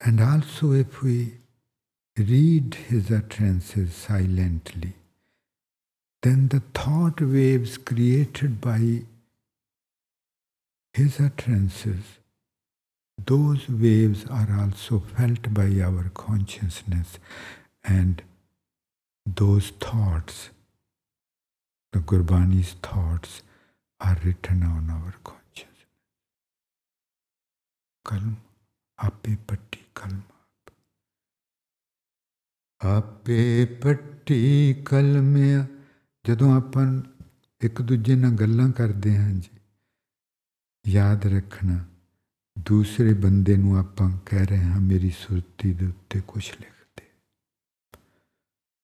And 0.00 0.20
also, 0.20 0.72
if 0.72 1.02
we 1.02 1.34
read 2.16 2.74
his 2.74 3.10
utterances 3.10 3.94
silently, 3.94 4.94
then 6.22 6.48
the 6.48 6.60
thought 6.74 7.20
waves 7.20 7.78
created 7.78 8.60
by 8.60 9.02
his 10.92 11.20
utterances, 11.20 12.18
those 13.24 13.68
waves 13.68 14.24
are 14.26 14.48
also 14.60 14.98
felt 14.98 15.54
by 15.54 15.80
our 15.80 16.10
consciousness 16.14 17.18
and 17.84 18.22
those 19.24 19.70
thoughts, 19.70 20.50
the 21.92 22.00
Gurbani's 22.00 22.72
thoughts, 22.82 23.42
are 24.00 24.18
written 24.24 24.62
on 24.62 24.90
our 24.90 25.14
consciousness. 25.22 25.41
ਕਲਮ, 28.04 28.34
ਆਪੇ 28.98 29.36
ਪੱਟੀ 29.48 29.84
ਕਲਮ 29.94 30.20
ਆਪੇ। 32.80 33.64
ਪੱਟੀ 33.82 34.74
ਕਲਮ 34.86 35.36
ਜਦੋਂ 36.24 36.52
ਆਪਾਂ 36.56 36.86
ਇੱਕ 37.60 37.82
ਦੂਜੇ 37.82 38.14
ਨਾਲ 38.14 38.30
ਗੱਲਾਂ 38.30 38.70
ਕਰਦੇ 38.72 39.16
ਹਾਂ 39.16 39.30
ਜੀ, 39.30 39.50
ਯਾਦ 40.84 41.26
ਰੱਖਣਾ, 41.26 41.78
ਦੂਸਰੇ 42.56 43.12
ਬੰਦੇ 43.14 43.56
ਨੂੰ 43.56 43.78
ਆਪਾਂ 43.78 44.10
ਕਹਿ 44.26 44.46
ਰਹੇ 44.46 44.62
ਹਾਂ, 44.62 44.80
ਮੇਰੀ 44.80 45.10
ਸੁਰਤੀ 45.10 45.72
ਦੇ 45.72 45.86
ਉੱਤੇ 45.86 46.20
ਕੁਝ 46.26 46.44
ਲਿਖ 46.50 46.84
ਦੇ 46.96 47.06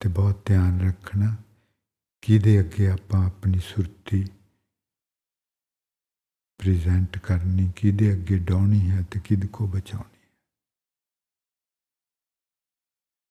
ਤੇ 0.01 0.09
ਬਹੁਤ 0.09 0.45
ਧਿਆਨ 0.47 0.81
ਰੱਖਣਾ, 0.81 1.35
ਕਿਹਦੇ 2.23 2.59
ਅੱਗੇ 2.61 2.89
ਆਪਾਂ 2.91 3.25
ਆਪਣੀ 3.27 3.59
ਸੁਰਤੀ 3.65 4.25
ਪ੍ਰੈਜ਼ੈਂਟ 6.58 7.18
ਕਰਨੀ 7.18 7.70
ਕਿਹਦੇ 7.76 8.12
ਅੱਗੇ 8.14 8.38
ਡਾਉਣੀ 8.40 8.90
ਹੈ 8.90 9.02
ਤੇ 9.12 9.20
ਕਿਹਦੇ 9.24 9.48
ਕੋ 9.48 9.68
ਬਚਾਉਣੀ 9.68 10.14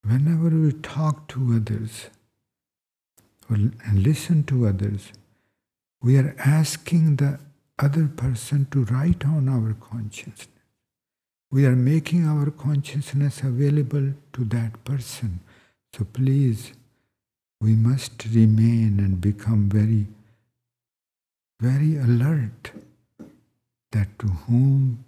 whenever 0.05 0.51
we 0.51 0.73
talk 0.73 1.19
to 1.29 1.55
others 1.57 2.11
and 3.49 4.03
listen 4.03 4.43
to 4.45 4.67
others, 4.67 5.13
we 6.03 6.17
are 6.19 6.35
asking 6.39 7.17
the 7.17 7.39
other 7.79 8.09
person 8.09 8.67
to 8.71 8.85
write 8.85 9.25
on 9.25 9.49
our 9.49 9.75
consciousness. 9.75 10.49
We 11.51 11.67
are 11.67 11.77
making 11.77 12.27
our 12.27 12.51
consciousness 12.51 13.43
available 13.43 14.15
to 14.33 14.45
that 14.45 14.85
person. 14.85 15.41
So 15.95 16.05
please, 16.05 16.73
we 17.61 17.75
must 17.75 18.25
remain 18.35 18.99
and 18.99 19.21
become 19.21 19.69
very, 19.69 20.07
very 21.61 21.97
alert 21.97 22.73
that 23.93 24.19
to 24.19 24.29
whom 24.29 25.05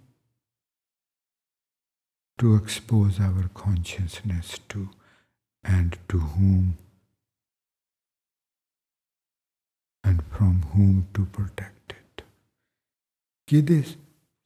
to 2.39 2.55
expose 2.55 3.19
our 3.19 3.45
consciousness 3.53 4.59
to 4.69 4.89
and 5.63 5.97
to 6.09 6.19
whom 6.19 6.65
and 10.03 10.21
from 10.31 10.55
whom 10.73 10.95
to 11.13 11.25
protect 11.37 11.93
it. 11.93 12.23
ਕਿਹਦੇ 13.47 13.81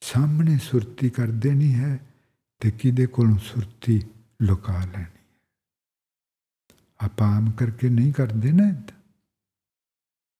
ਸਾਹਮਣੇ 0.02 0.58
ਸੁਰਤੀ 0.58 1.10
ਕਰ 1.10 1.28
ਦੇਣੀ 1.44 1.74
ਹੈ 1.74 1.98
ਤੇ 2.62 2.72
ਕਿਹਦੇ 2.72 3.06
ਕੋਲੋਂ 3.06 3.38
ਸੁਰਤੀ 3.38 4.02
ਲੁਕਾ 4.42 4.80
ਲੈਣੀ 4.80 5.04
ਹੈ 5.04 5.18
ਆਪਾਂ 7.00 7.28
ਆਮ 7.38 7.52
ਕਰਕੇ 7.52 7.90
ਨਹੀਂ 7.90 8.14
ਕਰਦੇ 8.14 8.52
ਨਾ 8.52 8.64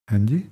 ਹਾਂਜੀ 0.08 0.50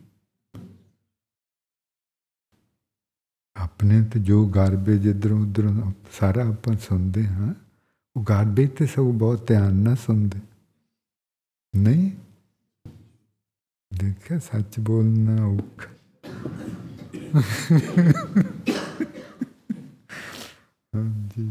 ਆਪਣੇ 3.56 4.02
ਤੇ 4.02 4.20
ਜੋ 4.20 4.46
ਗਾਰਬੇਜ 4.46 5.06
ਇਧਰੋਂ 5.06 5.40
ਉਧਰੋਂ 5.40 5.92
ਸਾਰਾ 6.12 6.48
ਆਪਾਂ 6.48 6.76
ਸੁਣਦੇ 6.76 7.26
ਹਾਂ, 7.26 7.54
ਉਹ 8.16 8.24
ਗਾਰਬੇਜ 8.28 8.70
ਤੇ 8.70 8.86
ਸਭ 8.86 9.02
ਬਹੁਤ 9.02 9.46
ਧਿਆਨ 9.46 9.74
ਨਾਲ 9.74 9.96
ਸੁਣਦੇ। 9.96 10.40
ਨਹੀਂ? 11.76 12.10
ਦੇਖਿਆ, 13.94 14.38
ਸੱਚ 14.38 14.80
ਬੋਲਣਾ 14.80 15.44
ਔਖ। 15.44 15.88
ਹਾਂਜੀ। 20.94 21.50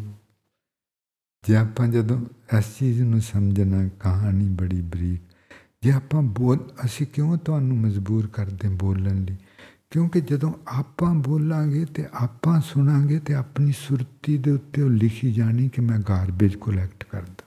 ਜੇ 1.47 1.55
ਆਪਾਂ 1.55 1.87
ਜਦੋਂ 1.87 2.25
ਇਸ 2.57 2.79
ਚੀਜ਼ 2.79 3.01
ਨੂੰ 3.01 3.21
ਸਮਝਣਾ, 3.21 3.87
ਕਹਾਣੀ 3.99 4.49
ਬੜੀ 4.49 4.81
ਬਰੀਕ, 4.81 5.21
ਜੇ 5.83 5.91
ਆਪਾਂ 5.91 6.21
ਬੋਲ, 6.21 6.59
ਅਸੀਂ 6.85 7.07
ਕਿਉਂ 7.07 7.37
ਤੁਹਾਨੂੰ 7.37 7.77
ਮਜਬੂਰ 7.77 8.27
ਕਰਦੇ 8.27 8.67
ਬੋਲਣ 8.67 9.25
ਲਈ? 9.25 9.37
ਕਿਉਂਕਿ 9.91 10.21
ਜਦੋਂ 10.21 10.54
ਆਪਾਂ 10.67 11.13
ਬੋਲਾਂਗੇ 11.15 11.86
ਤੇ 11.86 12.08
ਆਪਾਂ 12.13 12.62
ਸੁਣਾਂਗੇ 12.62 13.19
ਤੇ 13.19 13.34
ਆਪਣੀ 13.34 13.71
ਸੁਰਤੀ 13.71 14.38
ਦੇ 14.38 14.51
ਉੱਤੇ 14.51 14.82
ਉਹ 14.82 14.89
ਲਿਖੀ 14.89 15.34
ਜਾਣੀ 15.34 15.69
ਕਿ 15.69 15.82
ਮੈਂ 15.82 15.99
ਗਾਰਬੇਜ 15.99 16.56
ਕਲੈਕਟ 16.56 17.04
ਕਰਦਾ। 17.04 17.43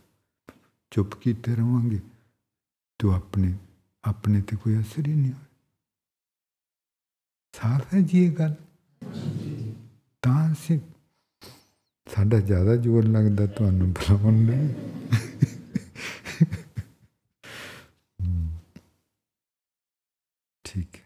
ਚੁੱਪ 0.90 1.14
ਕੀਤੇ 1.14 1.54
ਰਵਾਂਗੇ 1.54 2.00
ਤੋ 2.98 3.12
ਆਪਣੇ 3.12 3.54
ਆਪਣੇ 4.04 4.42
ਤੇ 4.42 4.56
ਕੋਈ 4.56 4.80
ਅਸਰ 4.80 5.08
ਹੀ 5.08 5.14
ਨਹੀਂ 5.14 5.32
ਹੋਇਆ। 5.32 5.44
ਸਾਫ਼ 7.52 7.94
ਹੈ 7.94 8.00
ਜੀ 8.00 8.24
ਇਹ 8.24 8.32
ਗੱਲ? 8.32 8.54
ਤਾਂ 10.22 10.52
ਅਸੀਂ, 10.52 10.80
ਸਾਡਾ 12.14 12.40
ਜ਼ਿਆਦਾ 12.40 12.76
ਜ਼ੋਰ 12.76 13.04
ਲੱਗਦਾ 13.04 13.46
ਤੁਹਾਨੂੰ 13.46 13.92
ਬੁਲਾਉਣ 13.92 14.44
ਲਈ 14.44 14.74
ਠੀਕ 20.64 20.94
ਹੈ। 20.94 21.03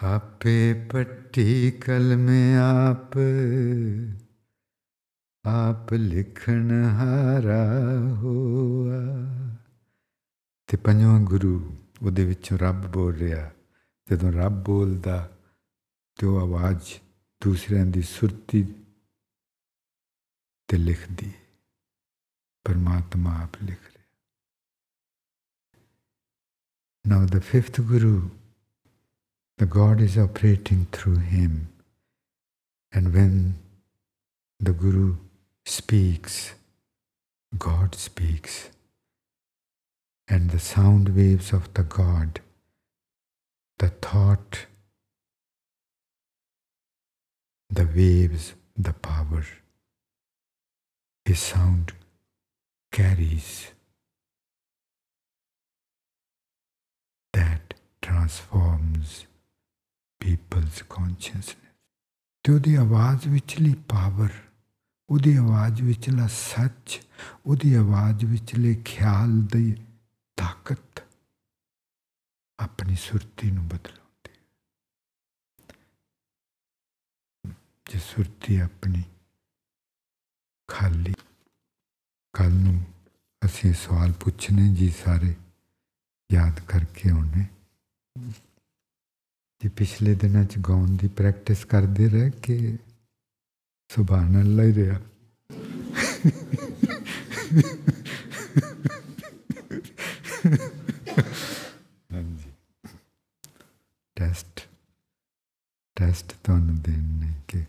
आपे 0.00 0.88
पट्टी 0.88 1.70
कल 1.70 2.16
में 2.16 2.56
आप 2.58 3.18
ਆਪ 5.44 5.92
ਲਿਖਣ 5.92 6.70
ਹਾਰਾ 6.94 7.62
ਹੋਆ 8.16 8.98
ਤੇ 10.68 10.76
ਪੰਜਵਾਂ 10.76 11.20
ਗੁਰੂ 11.20 11.54
ਉਹਦੇ 12.02 12.24
ਵਿੱਚੋਂ 12.24 12.58
ਰੱਬ 12.58 12.86
ਬੋਲ 12.92 13.14
ਰਿਹਾ 13.14 13.50
ਜਦੋਂ 14.06 14.32
ਰੱਬ 14.32 14.62
ਬੋਲਦਾ 14.64 15.16
ਤੇ 16.16 16.26
ਉਹ 16.26 16.40
ਆਵਾਜ਼ 16.40 16.92
ਦੂਸਰਿਆਂ 17.42 17.86
ਦੀ 17.86 18.02
ਸੁਰਤੀ 18.02 18.62
ਤੇ 20.68 20.76
ਲਿਖਦੀ 20.76 21.32
ਪਰਮਾਤਮਾ 22.64 23.36
ਆਪ 23.42 23.62
ਲਿਖ 23.62 23.90
ਰਿਹਾ 23.94 24.04
ਨਾਓ 27.04 27.26
the 27.26 27.38
fifth 27.42 27.80
Guru 27.80 28.30
The 29.57 29.65
God 29.65 29.99
is 30.01 30.17
operating 30.19 30.85
through 30.91 31.17
him. 31.17 31.69
And 32.91 33.11
when 33.11 33.55
the 34.59 34.71
Guru 34.71 35.15
speaks, 35.65 36.53
God 37.57 37.95
speaks. 37.95 38.69
And 40.27 40.51
the 40.51 40.59
sound 40.59 41.15
waves 41.15 41.53
of 41.53 41.73
the 41.73 41.83
God, 41.83 42.41
the 43.79 43.89
thought, 43.89 44.67
the 47.69 47.85
waves, 47.85 48.53
the 48.77 48.93
power, 48.93 49.43
his 51.25 51.39
sound 51.39 51.93
carries 52.91 53.71
that 57.33 57.73
transforms 58.01 59.25
people's 60.25 60.83
consciousness. 60.97 61.55
ਤੇ 62.43 62.53
ਉਹਦੀ 62.53 62.75
ਆਵਾਜ਼ 62.75 63.27
ਵਿਚਲੀ 63.27 63.73
power 63.73 64.29
ਉਹਦੀ 65.09 65.35
ਆਵਾਜ਼ 65.35 65.81
ਵਿਚਲਾ 65.81 66.27
ਸੱਚ, 66.27 66.99
ਉਹਦੀ 67.45 67.73
ਆਵਾਜ਼ 67.73 68.25
ਵਿਚਲੇ 68.25 68.75
ਖਿਆਲ 68.85 69.41
ਦੀ 69.41 69.85
ਤਾਕਤ 70.37 71.03
ਆਪਣੀ 72.59 72.95
ਸੁਰਤੀ 72.95 73.51
ਨੂੰ 73.51 73.67
ਬਦਲਾਉਂਦੀ 73.67 74.33
ਜੇ 77.85 77.99
ਸੁਰਤੀ 77.99 78.59
ਆਪਣੀ 78.59 79.03
ਖਾਲੀ, 80.67 81.13
ਕੱਲ 82.33 82.53
ਨੂੰ 82.53 82.85
ਅਸੀਂ 83.45 83.73
ਸਵਾਲ 83.73 84.11
ਪੁੱਛਨੇ 84.11 84.75
ਜੀ 84.75 84.89
ਸਾਰੇ, 84.89 85.35
ਯਾਦ 86.33 86.59
ਕਰਕੇ 86.59 87.09
ਆਉਣੇ। 87.09 87.45
ਜੇ 89.61 89.69
ਪਿਛਲੇ 89.69 90.15
ਦਿਨਾਂ 90.15 90.43
ਚ 90.45 90.57
ਗਾਉਣ 90.57 90.97
ਦੀ 90.97 91.07
ਪ੍ਰੈਕਟਿਸ 91.07 91.65
ਕਰਦੇ 91.65 92.09
ਰਹਿ 92.09 92.31
ਕੇ 92.31 92.77
ਸੁਭਾਨ 93.89 94.39
ਅੱਲਾ 94.41 94.63
ਹੀ 94.63 94.73
ਰਿਹਾ? 94.73 94.99
ਹਾਂਜੀ। 102.11 102.51
ਟੈਸਟ 104.15 104.61
ਟੈਸਟ 105.95 106.33
ਤੁਹਾਨੂੰ 106.43 106.75
ਦੇਣੇ 106.81 107.33
ਕਿ 107.47 107.59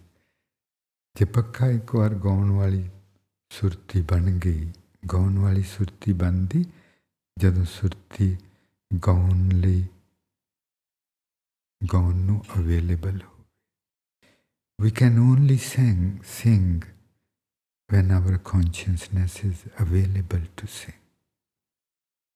ਜੇ 1.16 1.24
ਪੱਕਾ 1.24 1.66
ਇੱਕ 1.66 1.94
ਵਾਰ 1.94 2.14
ਗਾਉਣ 2.14 2.50
ਵਾਲੀ 2.50 2.88
ਸੁਰਤੀ 3.50 4.02
ਬਣ 4.02 4.30
ਗਈ, 4.38 4.72
ਗਾਉਣ 5.12 5.38
ਵਾਲੀ 5.38 5.62
ਸੁਰਤੀ 5.62 6.12
ਬਣਦੀ, 6.12 6.64
ਜਦੋਂ 7.38 7.64
ਸੁਰਤੀ 7.64 8.36
ਗਾਉਣ 9.06 9.48
ਲਈ 9.48 9.84
ਗਾਉਣ 11.80 12.16
ਨੂੰ 12.16 12.42
ਅਵੇਲੇਬਲ 12.58 13.20
ਹੋ 13.22 13.36
we 14.78 14.90
can 14.90 15.16
only 15.20 15.54
sing 15.58 16.02
sing 16.32 16.66
when 17.90 18.10
our 18.16 18.34
consciousness 18.50 19.32
is 19.44 19.62
available 19.84 20.44
to 20.60 20.66
sing. 20.74 20.98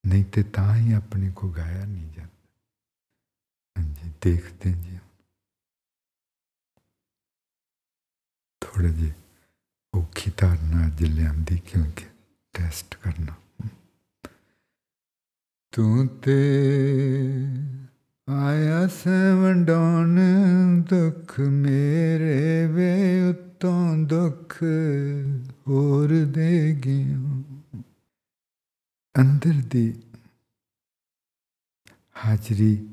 ਨਹੀਂ 0.04 0.24
ਤੇ 0.24 0.42
ਤਾਂ 0.42 0.74
ਹੀ 0.76 0.92
ਆਪਣੇ 0.92 1.30
ਕੋ 1.30 1.50
ਗਾਇਆ 1.50 1.84
ਨਹੀਂ 1.84 2.10
ਜਾਂਦਾ 2.12 2.48
ਹਾਂਜੀ 3.76 4.10
ਦੇਖਦੇ 4.22 4.72
ਜੀ 4.72 4.98
ਥੋੜੇ 8.62 8.88
ਜਿਹਾ 8.92 9.14
ਔਖੀ 9.94 10.30
ਧਾਰਨਾ 10.36 10.86
ਅੱਜ 10.86 11.04
ਲਿਆਂਦੀ 11.04 11.58
ਕਿਉਂਕਿ 11.66 12.06
ਟੈਸਟ 12.54 12.94
ਕਰਨਾ 12.94 13.34
ਤੂੰ 15.72 16.08
ਤੇ 16.22 16.36
ਆਇਆ 18.32 18.86
ਸਵੰਡਾਉਣ 18.88 20.20
ਦੁੱਖ 20.82 21.40
ਮੇਰੇ 21.40 22.66
ਵੇ 22.66 23.22
ਉਤੋਂ 23.30 23.96
ਦੁੱਖ 23.96 24.62
ਹੋਰ 25.68 26.08
ਦੇ 26.26 26.74
ਗਿਓ। 26.84 27.42
ਅੰਦਰ 29.20 29.62
ਦੀ 29.70 30.02
ਹਾਜ਼ਰੀ 32.26 32.88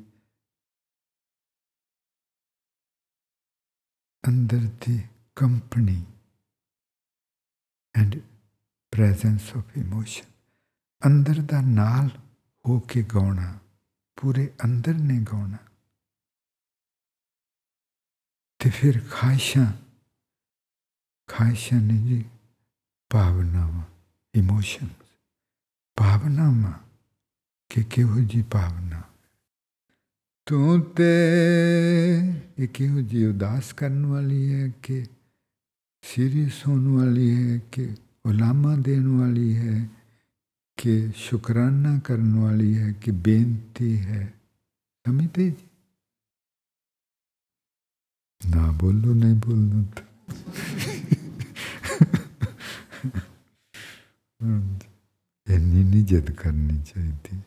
ਅੰਦਰ 4.27 4.57
ਦੀ 4.57 5.03
company 5.35 6.05
and 7.95 8.19
presence 8.91 9.55
of 9.57 9.77
emotion 9.77 10.31
ਅੰਦਰ 11.05 11.41
ਦਾ 11.41 11.61
ਨਾਲ 11.61 12.09
ਹੋ 12.67 12.79
ਕੇ 12.79 13.03
ਗਾਉਣਾ। 13.03 13.59
ਪੂਰੇ 14.21 14.53
ਅੰਦਰ 14.65 14.93
ਨੇ 14.93 15.25
ਗਾਉਣਾ। 15.33 15.57
ਤੇ 18.59 18.69
ਫਿਰ 18.69 19.01
ਖਾਇਸ਼ਾਂ 19.11 19.73
ਖਾਇਸ਼ਾਂ 21.27 21.81
ਨੇ 21.81 21.97
ਜੀ 21.97 22.25
ਭਾਵਨਾਵਾਂ 23.09 23.83
ਇਮੋਸ਼ਨ 24.35 24.87
ਭਾਵਨਾਵਾਂ, 25.95 26.73
ਕਿ 27.69 27.83
ਕਿਹੋ 27.83 28.19
ਜੀ 28.19 28.41
ਭਾਵਨਾ। 28.41 29.01
ਤੂੰ 30.45 30.81
ਤੇ 30.81 31.11
ਇਹ 32.59 32.67
ਕਿਹੋ 32.67 33.01
ਜੀ 33.01 33.25
ਉਦਾਸ 33.25 33.73
ਕਰਨ 33.73 34.05
ਵਾਲੀ 34.05 34.53
ਹੈ 34.53 34.67
ਕਿ 34.83 35.05
ਸੀਰੀਅਸ 36.01 36.67
ਹੋਣ 36.67 36.87
ਵਾਲੀ 36.87 37.29
ਹੈ 37.35 37.57
ਕਿ 37.57 37.95
ਉਲਾਮਾ 38.25 38.75
ਦੇਣ 38.75 39.07
ਵਾਲੀ 39.07 39.57
ਹੈ 39.57 39.89
ਕਿ 40.81 41.11
ਸ਼ੁਕਰਾਨਾ 41.15 41.99
ਕਰਨ 41.99 42.39
ਵਾਲੀ 42.39 42.77
ਹੈ 42.77 42.91
ਕਿ 42.91 43.11
ਬੇਨਤੀ 43.11 43.99
ਹੈ। 43.99 44.33
ਸਮਝਦੇ 45.07 45.49
ਜੀ 45.49 45.69
ਨਾ 48.49 48.71
ਬੋਲੋ, 48.71 49.13
ਨਹੀਂ 49.13 49.35
ਬੋਲਣਾ 49.35 49.83
ਇੰਨੀ 55.47 55.83
ਨਹੀਂ 55.83 56.05
ਜਿੱਦ 56.05 56.31
ਕਰਨੀ 56.31 56.83
ਚਾਹੀਦੀ। 56.83 57.37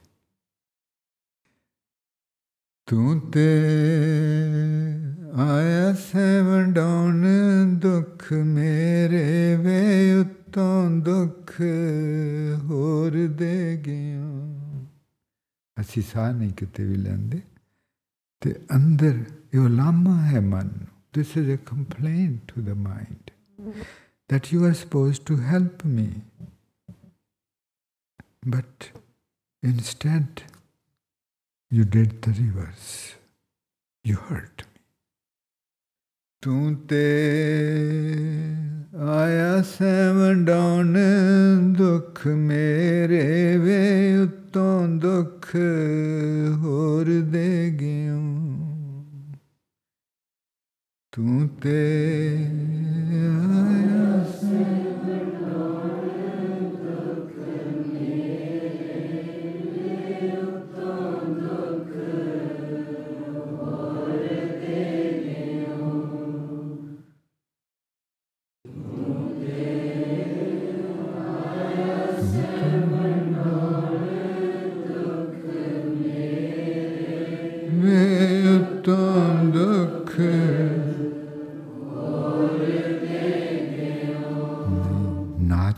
ਤੂੰ 2.87 3.21
ਤੇ 3.21 3.59
ਆਇਆ 5.35 5.95
ਸਵੰਡਾਉਣ 5.95 7.27
ਦੁੱਖ 7.75 8.33
ਮੇਰੇ 8.33 9.57
ਵੇ 9.57 10.15
ਉਤੋਂ 10.15 10.42
ਦੁੱਖ 11.04 11.62
ਹੋਰ 12.64 13.28
ਦੇ 13.28 13.78
ਗਿਆ 13.78 14.48
ਅਸੀਂ 15.82 16.04
ਸਾਹ 16.04 16.34
ਨਹੀਂ 16.34 16.54
ਕਿਤੇ 16.54 16.84
ਵੀ 16.86 16.96
ਲੈਂਦੇ 16.96 17.42
ਤੇ 18.42 18.56
ਅੰਦਰ 18.76 19.24
ਇਹ 19.54 19.70
ਲਾਮਾ 19.70 20.22
ਹੈ 20.22 20.40
ਮਨ 20.40 20.70
this 21.18 21.36
is 21.36 21.50
a 21.50 21.58
complaint 21.58 22.40
to 22.48 22.62
the 22.62 22.76
mind 22.76 23.32
that 24.30 24.52
you 24.52 24.64
are 24.66 24.74
supposed 24.74 25.26
to 25.26 25.38
help 25.38 25.84
me 25.84 26.22
but 28.46 28.92
instead 29.64 30.44
you 31.72 31.84
did 31.84 32.22
the 32.22 32.32
reverse 32.32 33.16
you 34.06 34.16
hurt 34.16 34.64
me 34.71 34.71
ਤੂੰ 36.43 36.75
ਤੇ 36.89 37.03
ਆਇਆ 39.09 39.63
ਸਵੰਡਾਉਣ 39.63 40.99
ਦੁੱਖ 41.73 42.27
ਮੇਰੇ 42.27 43.57
ਵੇ 43.57 44.17
ਉਤੋਂ 44.17 44.89
ਦੁੱਖ 44.89 45.47
ਹੋਰ 46.57 47.11
ਦੇ 47.23 47.71
ਗਿਓ 47.81 48.21
ਤੂੰ 51.13 51.49
ਤੇ 51.49 51.79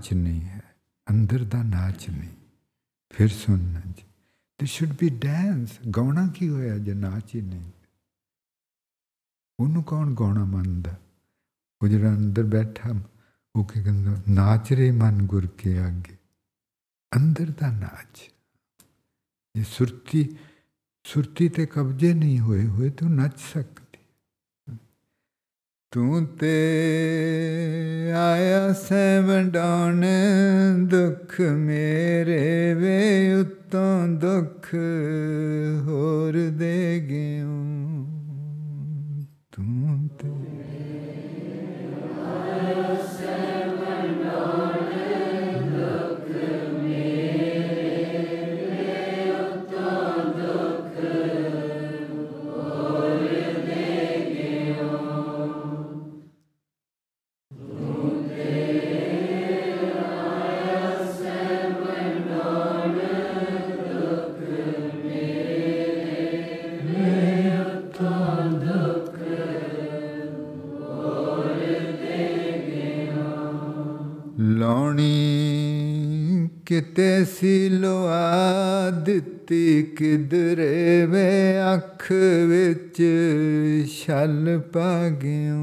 ਨਾਚ 0.04 0.12
ਨਹੀਂ 0.12 0.40
ਹੈ, 0.40 0.62
ਅੰਦਰ 1.10 1.44
ਦਾ 1.44 1.62
ਨਾਚ 1.62 2.10
ਨਹੀਂ। 2.10 2.36
ਫਿਰ 3.10 3.28
ਸੁਣਨਾ 3.28 3.80
ਜੀ 3.86 4.02
ਤੇ 4.58 4.66
ਸ਼ੁੱਡ 4.66 4.92
ਬੀ 4.92 5.08
ਡਾਂਸ 5.08 5.78
ਗਾਉਣਾ 5.96 6.28
ਕੀ 6.28 6.48
ਹੋਇਆ 6.48 6.78
ਜੇ 6.78 6.94
ਨਾਚ 6.94 7.34
ਹੀ 7.34 7.40
ਨਹੀਂ? 7.40 7.70
ਉਹਨੂੰ 9.60 9.82
ਕੌਣ 9.82 10.14
ਗਾਉਣਾ 10.14 10.44
ਮੰਨਦਾ? 10.44 10.96
ਉਹ 11.82 11.88
ਜਿਹੜਾ 11.88 12.08
ਅੰਦਰ 12.08 12.42
ਬੈਠਾ, 12.42 12.94
ਉਹ 13.56 13.64
ਕੀ 13.64 13.82
ਕਹਿੰਦਾ? 13.82 14.22
ਨਾਚ 14.28 14.72
ਰੇ 14.72 14.90
ਮਨ 14.90 15.26
ਗੁਰ 15.26 15.46
ਕੇ 15.46 15.86
ਅੱਗੇ 15.86 16.16
ਅੰਦਰ 17.16 17.50
ਦਾ 17.50 17.70
ਨਾਚ। 17.70 18.30
ਇਹ 19.56 19.64
ਸੁਰਤੀ 19.64 20.36
ਸੁਰਤੀ 21.04 21.48
ਤੇ 21.48 21.66
ਕਬਜ਼ੇ 21.66 22.14
ਨਹੀਂ 22.14 22.40
ਹੋਏ 22.40 22.66
ਹੋਏ 22.66 22.90
ਤੂੰ 22.90 23.14
ਨੱਚ 23.14 23.38
ਸਕ 23.38 23.83
ਤੂੰ 25.94 26.24
ਤੇ 26.40 26.52
ਆਇਆ 28.16 28.72
ਸੈ 28.72 29.20
ਵੰਡਾਉਣ 29.20 30.04
ਦੁੱਖ 30.86 31.40
ਮੇਰੇ 31.40 32.74
ਵੇ 32.74 33.34
ਉਤੋਂ 33.34 34.08
ਦੁੱਖ 34.08 34.74
ਹੋਰ 35.86 36.38
ਦੇ 36.50 37.00
ਗਿਓ 37.08 37.54
ਤੂੰ 39.52 40.08
ਤੇ 40.18 40.53
ਲਾਉਣੀ 76.73 76.73
ਕਿਤੇ 76.73 77.25
ਸੀ 77.25 77.69
ਲੋਆ 77.69 78.91
ਦਿੱਤੀ 79.05 79.83
ਕਿਧਰੇ 79.97 81.05
ਵੇ 81.05 81.27
ਅੱਖ 81.75 82.11
ਵਿੱਚ 82.49 83.01
ਛਲ 83.91 84.59
ਪਾ 84.73 85.09
ਗਿਓ 85.09 85.57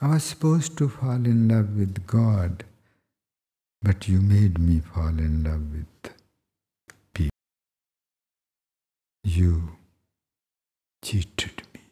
I 0.00 0.08
was 0.10 0.26
supposed 0.32 0.74
to 0.78 0.86
fall 0.88 1.24
in 1.30 1.38
love 1.48 1.70
with 1.76 1.96
God, 2.10 2.60
but 3.82 4.06
you 4.10 4.18
made 4.26 4.60
me 4.66 4.76
fall 4.90 5.18
in 5.24 5.32
love 5.46 5.64
with 5.72 6.10
people. 7.14 7.34
You 9.24 9.54
cheated 11.02 11.64
me. 11.72 11.82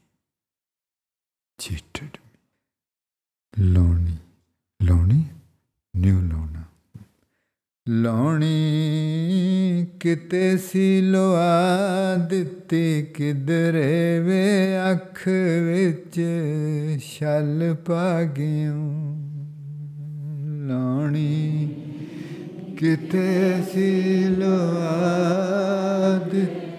Cheated 1.58 2.20
me. 2.20 3.74
Lonely. 3.74 4.18
Lonely? 4.80 5.20
New 5.94 6.20
Lona. 6.20 6.49
ਲਾਉਣੀ 7.91 9.87
ਕਿਤੇ 9.99 10.57
ਸੀ 10.57 11.01
ਲੋਆ 11.01 12.15
ਦਿੱਤੀ 12.29 13.01
ਕਿਧਰੇ 13.15 14.19
ਵੇ 14.19 14.43
ਅੱਖ 14.91 15.27
ਵਿੱਚ 15.65 16.19
ਛਲ 17.05 17.75
ਪਾ 17.85 18.21
ਗਿਓ 18.37 19.15
ਲਾਉਣੀ 20.67 21.67
ਕਿਤੇ 22.77 23.61
ਸੀ 23.73 24.23
ਲੋਆ 24.29 24.97
ਦਿੱਤੀ 26.33 26.70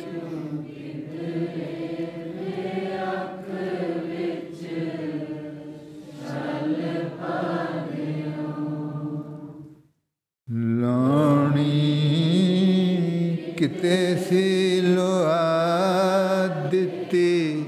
ਲਾਉਣੀ 13.84 14.16
ਸੀ 14.28 14.80
ਲੋਆ 14.80 16.46
ਦਿੱਤੀ 16.70 17.64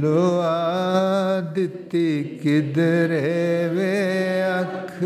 ਲੋਆ 0.00 1.40
ਦਿੱਤੀ 1.54 2.22
ਕਿਧਰੇ 2.42 3.68
ਵੇ 3.68 3.92
ਅੱਖ। 4.60 5.02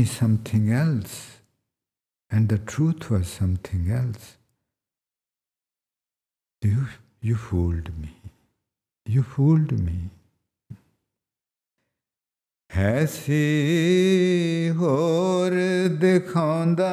me 0.00 0.04
something 0.04 0.72
else, 0.72 1.38
and 2.30 2.48
the 2.48 2.58
truth 2.58 3.10
was 3.10 3.28
something 3.28 3.90
else. 3.90 4.36
You, 6.62 6.86
you 7.20 7.36
fooled 7.36 7.96
me. 7.98 8.14
You 9.06 9.22
fooled 9.22 9.72
me. 9.72 10.10
ਐਸੀ 12.70 13.34
ਹੋਰ 14.76 15.52
ਦਿਖਾਉਂਦਾ 16.00 16.88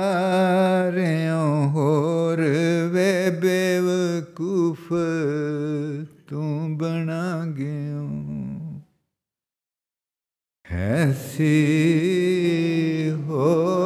ਰਿਓ 0.91 1.67
ਹੋਰ 1.69 2.41
ਵੇ 2.93 3.29
ਬੇਵਕੂਫ 3.29 4.87
ਤੂੰ 6.27 6.77
ਬਣਾ 6.77 7.45
ਗਿਓ 7.45 8.07
ਐਸੀ 10.71 11.53
ਹੋਰ 13.38 13.77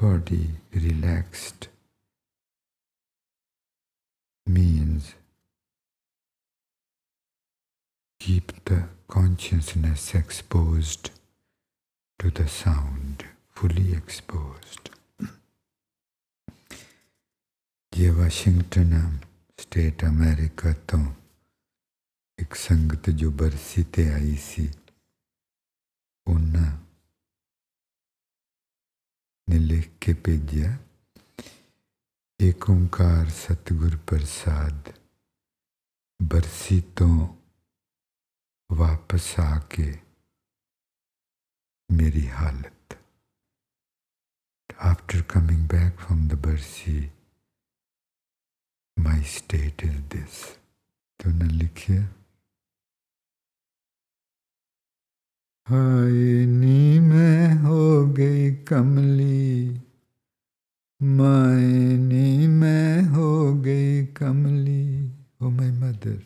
body 0.00 0.46
relaxed 0.74 1.68
means 4.46 5.14
keep 8.20 8.52
the 8.64 8.84
consciousness 9.08 10.14
exposed 10.14 11.10
to 12.20 12.30
the 12.30 12.48
sound, 12.48 13.24
fully 13.50 13.92
exposed. 13.94 14.90
ਜੇ 17.92 18.08
ਵਾਸ਼ਿੰਗਟਨ 18.10 19.18
ਸਟੇਟ 19.58 20.04
ਅਮਰੀਕਾ 20.04 20.72
ਤੋਂ 20.88 21.04
ਇੱਕ 22.38 22.54
ਸੰਗਤ 22.54 23.10
ਜੋ 23.10 23.30
ਬਰਸੀ 23.30 23.82
ਤੇ 23.92 24.08
ਆਈ 24.12 24.36
ਸੀ 24.42 24.68
ਲਿਖ 29.80 29.90
ਕੇ 30.00 30.12
ਭੇਜਿਆ 30.12 30.76
ਏਕ 32.40 32.68
ਓੰਕਾਰ 32.70 33.28
ਸਤਿਗੁਰ 33.28 33.96
ਪ੍ਰਸਾਦ 33.96 34.88
ਬਰਸੀ 36.22 36.80
ਤੋਂ 36.96 37.26
ਵਾਪਸ 38.70 39.28
ਆ 39.40 39.58
ਕੇ 39.58 39.92
ਮੇਰੀ 41.90 42.28
ਹਾਲਤ 42.30 42.96
after 44.90 45.18
coming 45.30 45.64
back 45.70 45.98
from 46.02 46.20
the 46.28 46.36
barsi 46.44 46.98
my 48.96 49.18
state 49.32 49.82
is 49.88 49.98
this 50.12 50.36
to 51.20 51.32
na 51.40 51.48
likhiya 51.56 52.04
ਹਾਏ 55.70 56.46
ਨੀ 56.46 56.98
ਮੈਂ 56.98 57.56
ਹੋ 57.56 58.06
ਗਈ 58.06 58.54
ਕਮਲੀ। 58.54 59.78
ਮੈਂ 61.02 61.96
ਨੀ 61.98 62.46
ਮੈਂ 62.46 63.02
ਹੋ 63.02 63.54
ਗਈ 63.54 64.06
ਕਮਲੀ। 64.06 65.10
ਓ 65.42 65.50
my 65.50 65.70
mother. 65.70 66.18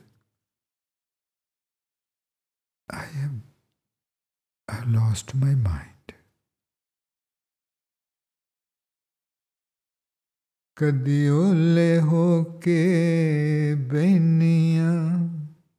I 2.88 3.20
am 3.20 3.40
I 4.68 4.92
lost 4.92 5.36
my 5.36 5.54
mind 5.54 6.12
ਕਦੀ 10.76 11.28
ਓਲੇ 11.28 12.00
ਹੋ 12.00 12.44
ਕੇ 12.44 13.74
ਬੈਨੀਆਂ 13.74 15.13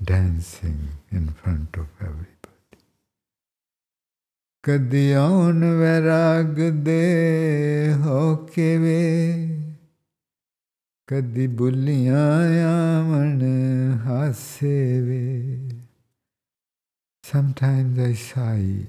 dancing 0.00 0.88
in 1.10 1.28
front 1.28 1.76
of 1.76 1.88
everybody. 2.00 2.36
ਕਦੀ 4.62 5.10
ਆਉਣ 5.12 5.64
ਵੈਰਾਗ 5.78 6.58
ਦੇ 6.84 7.94
ਹੋ 8.04 8.36
ਕੇ 8.54 8.76
ਵੇ 8.78 8.96
ਕਦੀ 11.06 11.46
ਬੁੱਲੀਆਂ 11.46 12.26
ਆਵਣ 12.68 13.42
ਹਾਸੇ 14.06 15.00
ਵੇ 15.00 15.68
Sometimes 17.30 17.96
I 18.00 18.14
sigh. 18.14 18.86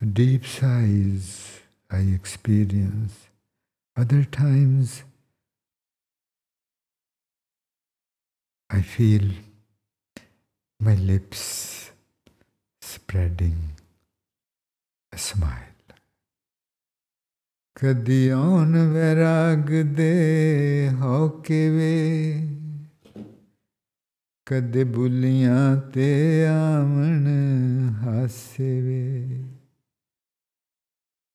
Deep 0.00 0.46
sighs 0.46 1.26
I 1.90 1.98
experience. 2.18 3.28
Other 3.96 4.24
times 4.24 5.02
I 8.69 8.81
feel 8.81 9.29
my 10.79 10.95
lips 10.95 11.91
spreading 12.81 13.57
a 15.13 15.17
smile. 15.17 15.71
ਕਦੀ 17.75 18.27
ਆਉਣ 18.29 18.77
ਵੈਰਾਗ 18.93 19.69
ਦੇ 19.95 20.89
ਹੋ 20.99 21.27
ਕੇ 21.29 21.69
ਵੇ 21.69 22.47
ਕਦੇ 24.47 24.83
ਬੁੱਲੀਆਂ 24.83 25.75
ਤੇ 25.93 26.07
ਆਵਣ 26.47 27.27
ਹਾਸੇ 28.03 28.81
ਵੇ 28.81 29.43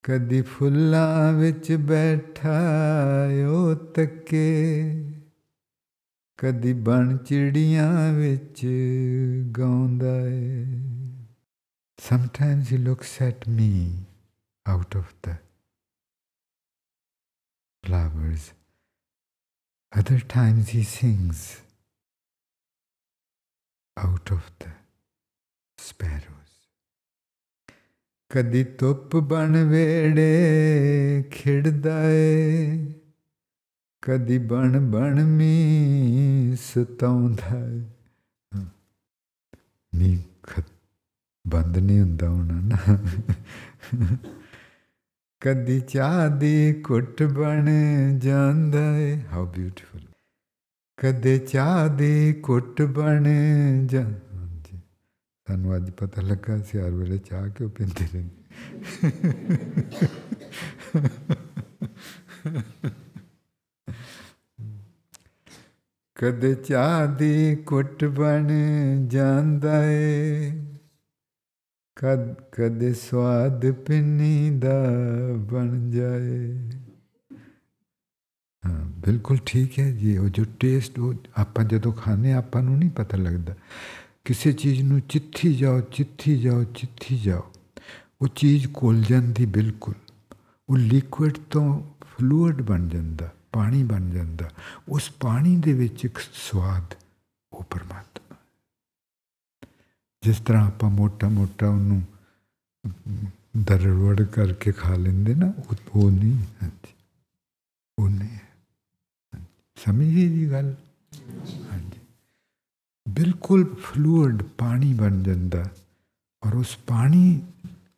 ਕਦੀ 0.03 0.41
ਫੁੱਲਾਂ 0.41 1.33
ਵਿੱਚ 1.33 1.71
ਬੈਠਾ 1.71 2.59
ਓ 3.49 3.73
ਤੱਕੇ 3.75 4.47
ਕਦੀ 6.40 6.72
ਬਣ 6.72 7.16
ਚਿੜੀਆਂ 7.16 8.12
ਵਿੱਚ 8.12 8.66
ਗਾਉਂਦਾ 9.58 10.16
ਏ 10.26 10.64
Sometimes 11.98 12.68
he 12.68 12.76
looks 12.78 13.20
at 13.20 13.46
me 13.48 14.06
out 14.66 14.94
of 14.94 15.14
the 15.22 15.38
flowers. 17.82 18.52
Other 19.92 20.20
times 20.20 20.68
he 20.68 20.82
sings 20.82 21.62
out 23.96 24.30
of 24.30 24.50
the 24.58 24.72
sparrows. 25.78 26.52
ਕਦੀ 28.30 28.64
ਧੁੱਪ 28.64 29.16
ਬਣ 29.16 29.56
ਵੇੜੇ 29.64 31.24
ਖਿੜਦਾ 31.30 31.98
ਏ 32.10 32.76
ਕਦੀ 34.01 34.37
ਬਣ 34.37 34.79
ਬਣ 34.79 35.23
ਮੀ 35.23 36.55
ਸਤਾਉਂਦਾ 36.55 37.59
ਮੀ 39.95 40.23
ਖਤ 40.43 40.63
ਬੰਦ 41.47 41.77
ਨਹੀਂ 41.77 41.99
ਹੁੰਦਾ 41.99 42.29
ਉਹਨਾਂ 42.29 42.61
ਨਾ। 42.61 42.77
ਕਦੀ 45.39 45.79
ਚਾਹ 45.79 46.29
ਦੀ 46.29 46.73
ਕੁੱਟ 46.73 47.23
ਬਣ 47.23 47.69
ਜਾਂਦਾ 48.17 48.97
ਏ। 48.97 49.21
ਹਾਊ 49.33 49.45
ਬਿਊਟੀਫੁਲ 49.45 50.01
ਕਦੇ 50.97 51.37
ਚਾਹ 51.37 51.87
ਦੀ 51.87 52.33
ਕੁੱਟ 52.33 52.81
ਬਣ 52.81 53.27
ਜਾ 53.85 54.11
ਸਾਨੂੰ 55.47 55.75
ਅੱਜ 55.75 55.89
ਪਤਾ 55.91 56.21
ਲੱਗਾ 56.21 56.57
ਸੀ 56.57 56.77
ਹਰ 56.79 56.91
ਵੇਲੇ 56.91 57.17
ਚਾਹ 57.17 57.47
ਕਿਉਂ 57.49 57.69
ਪੀਂਦੇ 57.69 58.07
ਰਹਿੰਦੇ 58.13 58.41
ਕਦੇ 66.21 66.55
ਚਾਹ 66.55 67.07
ਦੀ 67.07 67.55
ਕੁੱਟ 67.55 68.05
ਬਣ 68.05 68.47
ਜਾਂਦਾ 69.07 69.91
ਏ? 69.91 70.51
ਕਦ, 71.95 72.33
ਕਦੇ 72.33 72.93
ਸਵਾਦ 72.93 73.71
ਪਿੰਨੀ 73.71 74.49
ਦਾ 74.59 74.83
ਬਣ 75.35 75.89
ਜਾਏ? 75.89 76.69
ਹਾਂ, 78.65 78.85
ਬਿਲਕੁਲ 78.85 79.37
ਠੀਕ 79.45 79.79
ਹੈ 79.79 79.91
ਜੀ, 79.91 80.17
ਉਹ 80.17 80.29
ਜੋ 80.29 80.45
ਟੇਸਟ 80.59 80.99
ਉਹ 80.99 81.13
ਆਪਾਂ 81.37 81.63
ਜਦੋਂ 81.63 81.93
ਖਾਣੇ 81.93 82.33
ਆਪਾਂ 82.33 82.61
ਨੂੰ 82.61 82.77
ਨਹੀਂ 82.77 82.89
ਪਤਾ 82.89 83.17
ਲੱਗਦਾ। 83.17 83.55
ਕਿਸੇ 84.25 84.53
ਚੀਜ਼ 84.53 84.81
ਨੂੰ 84.81 85.01
ਚਿੱਥੀ 85.01 85.55
ਜਾਓ 85.55 85.79
ਚਿੱਥੀ 85.79 86.37
ਜਾਓ 86.37 86.63
ਚਿੱਥੀ 86.63 87.17
ਜਾਓ। 87.17 87.51
ਉਹ 88.21 88.27
ਚੀਜ਼ 88.27 88.67
ਕੋਲ 88.67 89.01
ਜਾਂਦੀ 89.01 89.45
ਬਿਲਕੁਲ। 89.45 89.93
ਉਹ 90.69 90.77
ਲਿਕੁਇਡ 90.77 91.37
ਤੋਂ 91.49 91.83
ਫਲੂਇਡ 92.01 92.61
ਬਣ 92.61 92.87
ਜਾਂਦਾ। 92.87 93.33
ਪਾਣੀ 93.53 93.83
ਬਣ 93.83 94.09
ਜਾਂਦਾ, 94.09 94.49
ਉਸ 94.89 95.09
ਪਾਣੀ 95.11 95.55
ਦੇ 95.57 95.73
ਵਿੱਚ 95.73 96.05
ਇੱਕ 96.05 96.19
ਸਵਾਦ 96.33 96.95
ਉਹ 97.51 97.63
ਪਰਮਾਤਮਾ 97.63 98.35
ਜਿਸ 100.23 100.39
ਤਰ੍ਹਾਂ 100.39 100.65
ਆਪਾਂ 100.67 100.89
ਮੋਟਾ 100.89 101.29
ਮੋਟਾ 101.29 101.69
ਉਹਨੂੰ 101.69 102.01
ਦਰਵੜ 103.57 104.21
ਕਰਕੇ 104.23 104.71
ਖਾ 104.71 104.95
ਲੈਂਦੇ 104.95 105.35
ਨਾ, 105.35 105.53
ਉਹ 105.95 106.11
ਨਹੀਂ, 106.11 106.37
ਹਾਂਜੀ। 106.63 106.93
ਉਹ 107.97 108.09
ਨਹੀਂ 108.09 108.37
ਸਮਝੀ 109.77 110.27
ਜੀ 110.29 110.51
ਗੱਲ? 110.51 110.73
ਹਾਂਜੀ। 111.71 111.99
ਬਿਲਕੁਲ 113.09 113.75
ਫਲੂਇਡ 113.75 114.43
ਪਾਣੀ 114.43 114.93
ਬਣ 114.93 115.23
ਜਾਂਦਾ 115.23 115.63
ਔਰ 116.43 116.55
ਉਸ 116.55 116.77
ਪਾਣੀ 116.77 117.41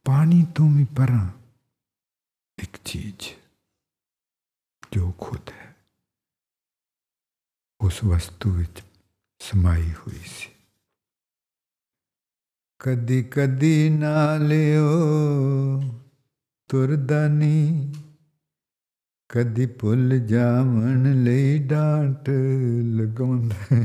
ਪਾਣੀ 0.05 0.45
ਤੋਂ 0.55 0.69
ਵੀ 0.69 0.83
ਪਰਾਂ 0.95 1.27
ਇੱਕ 2.57 2.77
ਚੀਜ਼ 2.85 3.27
ਜੋ 4.93 5.11
ਖੁਦ 5.11 5.49
ਹੈ 5.49 5.73
ਉਸ 7.81 8.03
ਵਸਤੂ 8.03 8.51
ਵਿੱਚ 8.51 8.81
ਸਮਾਈ 9.41 9.91
ਹੋਈ 9.93 10.19
ਸੀ 10.25 10.51
ਕਦੀ 12.81 13.21
ਕਦੀ 13.23 13.89
ਨਾ 13.89 14.37
ਲਿਓ 14.37 14.89
ਤੁਰਦਾ 16.69 17.27
ਨਹੀਂ 17.27 17.93
ਕਦੀ 19.29 19.65
ਭੁੱਲ 19.65 20.19
ਜਾਵਣ 20.27 21.13
ਲਈ 21.23 21.59
ਡਾਂਟ 21.67 22.29
ਲਗਾਉਂਦਾ 22.95 23.77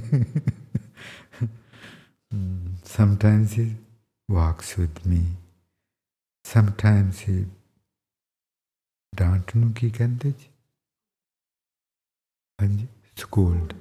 sometimes 2.88 3.52
he 3.52 3.66
walks 4.28 4.70
with 4.76 4.98
me. 5.06 5.22
Sometimes 6.44 7.20
he 7.20 7.44
ਡਾਂਟ 9.12 9.56
ਨੂੰ 9.56 9.72
ਕੀ 9.72 9.90
ਕਹਿੰਦੇ 9.90 10.30
ਜੀ 10.30 10.48
ਹਾਂਜੀ 12.58 12.86
scold 13.16 13.72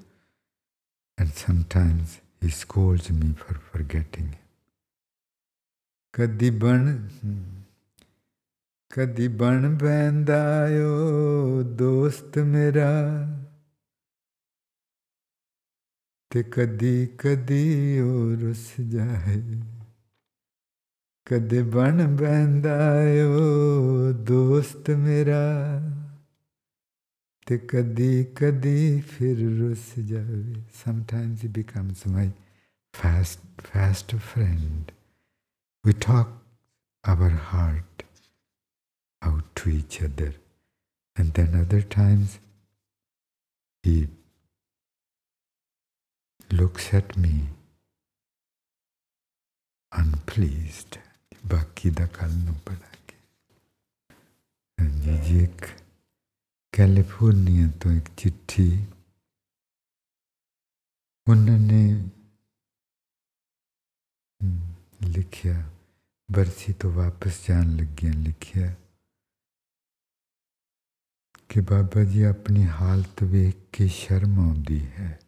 and 1.17 1.31
sometimes 1.37 2.11
he 2.41 2.49
scolds 2.49 3.07
me 3.11 3.29
for 3.39 3.55
forgetting 3.71 4.27
him 4.27 4.43
ਕਦੀ 6.13 6.49
ਬਣ 6.49 6.85
ਕਦੀ 8.91 9.27
ਬਣ 9.27 9.67
ਬੈਂਦਾ 9.77 10.39
ਓ 10.83 11.63
ਦੋਸਤ 11.63 12.37
ਮੇਰਾ 12.37 12.91
ਤੇ 16.31 16.43
ਕਦੀ 16.43 17.05
ਕਦੀ 17.19 17.99
ਉਹ 17.99 18.37
ਰੁੱਸ 18.41 18.69
ਜਾਏ 18.89 19.41
ਕਦੇ 21.27 21.63
ਬਣ 21.75 22.05
ਬੈਂਦਾ 22.15 22.77
ਓ 23.25 24.11
ਦੋਸਤ 24.25 24.89
ਮੇਰਾ 24.89 25.43
ਤੇ 27.46 27.58
ਕਦੀ 27.70 28.24
ਕਦੀ 28.36 29.00
ਫਿਰ 29.00 29.38
ਰੁੱਸ 29.58 29.92
ਜਾਵੇ 29.98 30.62
sometimes 30.84 31.44
he 31.44 31.48
becomes 31.48 32.06
my 32.06 32.30
fast 32.94 33.66
fast 33.66 34.16
friend 34.16 34.90
we 35.84 35.92
talk 35.92 36.28
our 37.04 37.28
heart 37.28 38.02
out 39.22 39.46
to 39.56 39.70
each 39.70 40.00
other. 40.02 40.28
And 41.16 41.32
then 41.34 41.56
other 41.60 41.80
times 41.82 42.38
he 43.84 43.94
looks 46.50 46.94
at 46.94 47.16
me 47.16 47.34
unpleased. 49.92 50.98
ਬਾਕੀ 51.46 51.90
ਦਾ 51.90 52.06
ਕੱਲ 52.06 52.32
ਨੂੰ 52.34 52.54
ਪੜਾਂਗੇ 52.66 53.16
ਹਾਂਜੀ 54.78 55.18
ਜੀ 55.18 55.42
ਇੱਕ 55.44 55.66
ਕੈਲੀਫੋਰਨੀਆ 56.77 57.67
ਤੋਂ 57.79 57.91
ਇੱਕ 57.91 58.09
ਚਿੱਠੀ 58.17 58.85
ਉਹਨਾਂ 61.27 61.57
ਨੇ 61.59 62.03
ਲਿਖਿਆ 65.07 65.63
ਬਰਸੀ 66.29 66.73
ਤੋਂ 66.73 66.91
ਵਾਪਸ 66.91 67.47
ਜਾਣ 67.47 67.75
ਲੱਗਿਆਂ 67.75 68.13
ਲਿਖਿਆ 68.13 68.75
ਕਿ 71.49 71.61
ਬਾਬਾ 71.61 72.03
ਜੀ 72.03 72.23
ਆਪਣੀ 72.23 72.65
ਹਾਲਤ 72.65 73.23
ਵੇਖ 73.23 73.55
ਕੇ 73.73 73.87
ਸ਼ਰਮ 73.87 74.39
ਆਉਂਦੀ 74.39 74.79
ਹੈ 74.87 75.19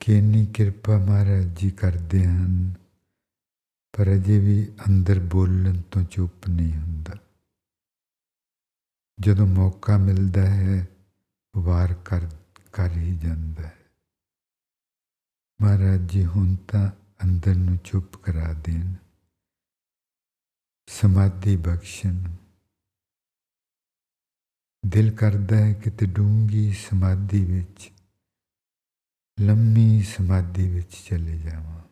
ਕਿ 0.00 0.18
ਇੰਨੀ 0.18 0.46
ਕਿਰਪਾ 0.46 0.98
ਮਹਾਰਾਜ 0.98 1.60
ਜੀ 1.60 1.70
ਕਰਦੇ 1.70 2.24
ਹਨ 2.24 2.72
ਪਰ 3.94 4.14
ਅਜੇ 4.14 4.38
ਵੀ 4.38 4.62
ਅੰਦਰ 4.88 5.20
ਬੋਲਣ 5.20 5.80
ਤੋਂ 5.80 6.04
ਚੁੱਪ 6.04 6.48
ਨਹੀਂ 6.48 6.72
ਹੁੰਦਾ 6.72 7.21
ਜਦੋਂ 9.20 9.46
ਮੌਕਾ 9.46 9.96
ਮਿਲਦਾ 9.96 10.50
ਹੈ, 10.50 10.86
ਵਾਰ 11.56 11.94
ਕਰ 11.94 12.26
ਕਰ 12.72 12.90
ਹੀ 12.90 13.18
ਜਾਂਦਾ 13.18 13.62
ਹੈ। 13.62 13.78
ਮਹਾਰਾਜ 15.62 16.10
ਜੀ, 16.10 16.26
ਹੁਣ 16.26 16.56
ਤਾਂ 16.56 16.90
ਅੰਦਰ 17.24 17.54
ਨੂੰ 17.54 17.78
ਚੁੱਪ 17.78 18.16
ਕਰਾ 18.16 18.52
ਦੇਣ। 18.52 18.94
ਸਮਾਧੀ 20.86 21.56
ਬਖਸ਼ਣ। 21.56 22.36
ਦਿਲ 24.86 25.16
ਕਰਦਾ 25.16 25.56
ਹੈ 25.56 25.72
ਕਿ 25.72 25.90
ਤੇ 25.90 26.06
ਡੂੰਗੀ 26.06 26.72
ਸਮਾਧੀ 26.72 27.44
ਵਿੱਚ, 27.44 27.92
ਲੰਮੀ 29.40 30.02
ਸਮਾਧੀ 30.02 30.68
ਵਿੱਚ 30.68 30.92
ਚਲੇ 30.92 31.38
ਜਾਵਾਂ। 31.38 31.82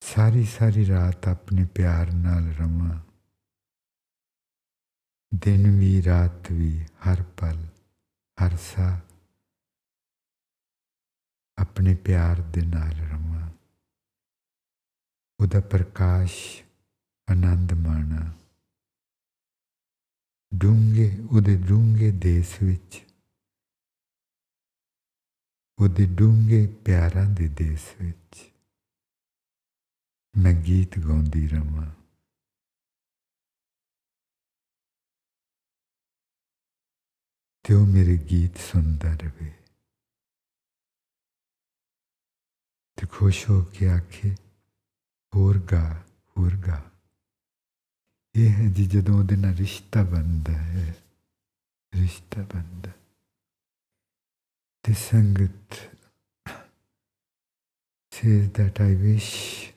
ਸਾਰੀ 0.00 0.44
ਸਾਰੀ 0.44 0.86
ਰਾਤ 0.86 1.28
ਆਪਣੇ 1.28 1.66
ਪਿਆਰ 1.74 2.12
ਨਾਲ 2.12 2.54
ਰਵਾਂ। 2.54 3.03
ਦਿਨ 5.34 5.78
ਵੀ, 5.80 6.04
ਰਾਤ 6.04 6.52
ਵੀ, 6.52 6.84
ਹਰ 6.84 7.22
ਪਲ, 7.22 7.66
ਹਰ 8.44 8.56
ਸਾਹ 8.56 9.00
ਆਪਣੇ 11.58 11.94
ਪਿਆਰ 11.94 12.40
ਦੇ 12.40 12.60
ਨਾਲ 12.60 12.96
ਰਵਾਂ। 12.96 13.50
ਉਹਦਾ 15.40 15.60
ਪ੍ਰਕਾਸ਼ 15.60 16.62
ਆਨੰਦ 17.30 17.72
ਮਾਣਾ। 17.72 18.32
ਡੂੰਗੇ 20.54 21.18
ਉਹਦੇ 21.30 21.56
ਡੂੰਗੇ 21.56 22.10
ਦੇਸ਼ 22.10 22.62
ਵਿੱਚ, 22.62 23.04
ਉਹਦੇ 25.78 26.06
ਡੂੰਗੇ 26.06 26.66
ਪਿਆਰਾਂ 26.66 27.26
ਦੇ 27.26 27.48
ਦੇਸ਼ 27.48 28.02
ਵਿੱਚ 28.02 28.52
ਮੈਂ 30.36 30.52
ਗੀਤ 30.52 30.98
ਗਾਉਂਦੀ 30.98 31.48
ਰਵਾਂ। 31.48 32.03
ਤੇ 37.64 37.74
ਉਹ 37.74 37.86
ਮੇਰੇ 37.86 38.16
ਗੀਤ 38.30 38.58
ਸੁਣਦਾ 38.60 39.14
ਰਵੇ 39.14 39.50
ਤੇ 42.96 43.06
ਖੁਸ਼ 43.06 43.48
ਹੋ 43.50 43.62
ਕੇ 43.74 43.88
ਆਖੇ 43.88 44.34
ਹੋਰ 45.32 45.58
ਗਾ 45.72 45.84
ਹੋਰ 46.36 46.56
ਗਾ 46.66 46.82
ਇਹ 48.34 48.50
ਹੈ 48.50 48.68
ਜੀ 48.68 48.86
ਜਦੋਂ 48.86 49.18
ਉਹਦੇ 49.18 49.36
ਨਾਲ 49.36 49.54
ਰਿਸ਼ਤਾ 49.54 50.02
ਬਣਦਾ 50.04 50.52
ਹੈ 50.52 50.94
ਰਿਸ਼ਤਾ 51.92 52.42
ਬਣਦਾ 52.42 52.92
ਤੇ 54.84 54.94
ਸੰਗਤ 55.00 55.82
says 58.12 58.50
that 58.52 58.80
I 58.80 58.92
wish 58.94 59.72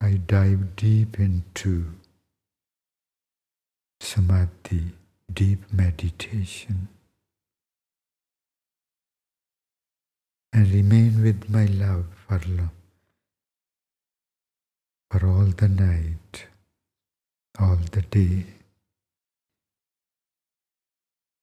I 0.00 0.16
dive 0.26 0.74
deep 0.76 1.18
into 1.18 1.74
samadhi, 4.00 4.82
deep 5.34 5.72
meditation, 5.72 6.88
and 10.52 10.70
remain 10.70 11.22
with 11.22 11.48
my 11.48 11.66
love 11.66 12.06
for 12.26 12.40
for 15.10 15.26
all 15.26 15.44
the 15.44 15.68
night, 15.68 16.46
all 17.60 17.78
the 17.90 18.02
day. 18.02 18.46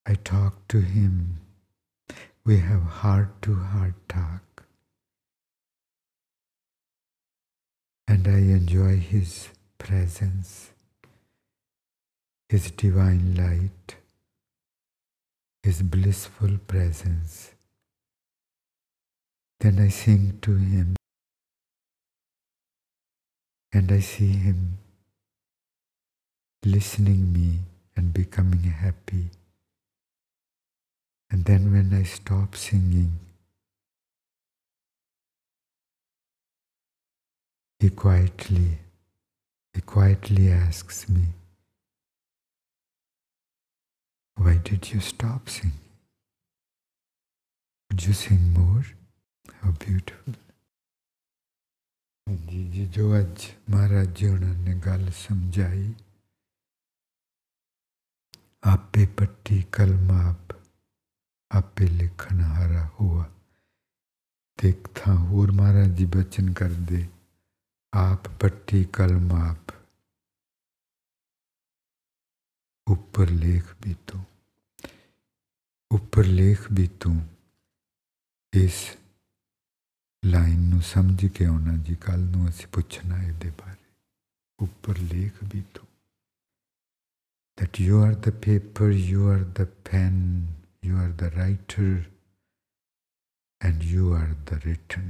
I 0.07 0.15
talk 0.15 0.67
to 0.69 0.79
him. 0.79 1.39
We 2.43 2.57
have 2.57 2.81
heart 2.81 3.41
to 3.43 3.53
heart 3.55 3.93
talk. 4.07 4.63
And 8.07 8.27
I 8.27 8.39
enjoy 8.39 8.97
his 8.97 9.49
presence, 9.77 10.71
his 12.49 12.71
divine 12.71 13.35
light, 13.35 13.95
his 15.61 15.83
blissful 15.83 16.57
presence. 16.65 17.51
Then 19.59 19.77
I 19.77 19.89
sing 19.89 20.39
to 20.41 20.55
him 20.55 20.95
and 23.71 23.91
I 23.91 23.99
see 23.99 24.31
him 24.31 24.79
listening 26.65 27.31
me 27.31 27.59
and 27.95 28.13
becoming 28.13 28.63
happy. 28.63 29.29
And 31.29 31.45
then 31.45 31.71
when 31.71 31.93
I 31.93 32.03
stop 32.03 32.55
singing, 32.55 33.11
he 37.79 37.91
quietly, 37.91 38.79
he 39.73 39.81
quietly 39.81 40.49
asks 40.49 41.07
me, 41.07 41.21
why 44.39 44.55
did 44.59 44.91
you 44.91 44.99
stop 45.01 45.49
singing? 45.49 45.79
Would 47.91 48.05
you 48.05 48.13
sing 48.13 48.43
more? 48.53 48.85
How 49.61 49.71
beautiful. 49.79 50.35
ਜੀ 52.27 52.63
ਜੀ 52.71 52.85
ਜੋ 52.85 53.05
ਅੱਜ 53.19 53.45
ਮਹਾਰਾਜ 53.69 54.09
ਜੀ 54.17 54.27
ਉਹਨਾਂ 54.27 54.53
ਨੇ 54.55 54.73
ਗੱਲ 54.85 55.09
ਸਮਝਾਈ 55.11 55.93
ਆਪੇ 58.63 59.05
ਪੱਟੀ 59.17 59.61
ਕਲਮਾਪ 59.71 60.53
ਆਪੇ 61.51 61.87
ਲਿਖਣ 61.87 62.41
ਹਾਰਾ 62.41 62.85
ਹੁਆ 62.99 63.25
ਤੇ 64.59 64.69
ਇੱਕ 64.69 64.87
ਥਾਂ 64.95 65.15
ਹੋਰ 65.27 65.51
ਮਹਾਰਾਜ 65.51 65.95
ਜੀ 65.97 66.05
ਬਚਨ 66.15 66.53
ਕਰਦੇ 66.53 67.05
ਆਪ 67.93 68.27
ਪੱਟੀ 68.39 68.83
ਕਲਮਾਪ 68.93 69.71
ਉੱਪਰ 72.87 73.29
ਲੇਖ 73.29 73.75
ਵੀ 73.81 73.95
ਤੂੰ 74.07 74.23
ਉੱਪਰ 75.91 76.25
ਲੇਖ 76.25 76.67
ਵੀ 76.71 76.87
ਤੂੰ 76.99 77.15
ਇਸ 78.53 78.75
ਲਾਈਨ 80.23 80.59
ਨੂੰ 80.69 80.81
ਸਮਝ 80.81 81.25
ਕੇ 81.25 81.45
ਆਉਣਾ 81.45 81.75
ਜੀ 81.77 81.95
ਕੱਲ 82.01 82.19
ਨੂੰ 82.19 82.47
ਅਸੀਂ 82.49 82.67
ਪੁੱਛਣਾ 82.73 83.21
ਇਹਦੇ 83.23 83.49
ਬਾਰੇ 83.59 83.85
ਉੱਪਰ 84.59 84.99
ਲੇਖ 85.13 85.43
ਵੀ 85.53 85.61
ਤੂੰ 85.73 85.85
that 87.57 87.77
you 87.77 87.97
are 87.99 88.15
the 88.25 88.31
paper 88.43 88.85
you 88.89 89.23
are 89.31 89.41
the 89.57 89.65
pen 89.87 90.19
you 90.81 90.99
are 91.01 91.09
the 91.21 91.29
writer 91.31 91.89
and 93.61 93.83
you 93.83 94.13
are 94.13 94.29
the 94.45 94.59
written 94.65 95.09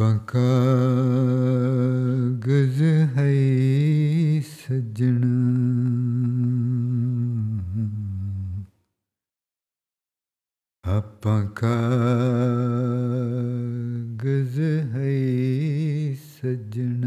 ਕਾਗਜ਼ 0.00 0.32
ਹੈ 3.16 3.32
ਸੱਜਣ 4.40 5.24
ਆਪਾਂ 10.84 11.42
ਕਾਗਜ਼ 11.46 11.80
ਹੈ 14.94 15.12
ਸਜਣ 16.14 17.04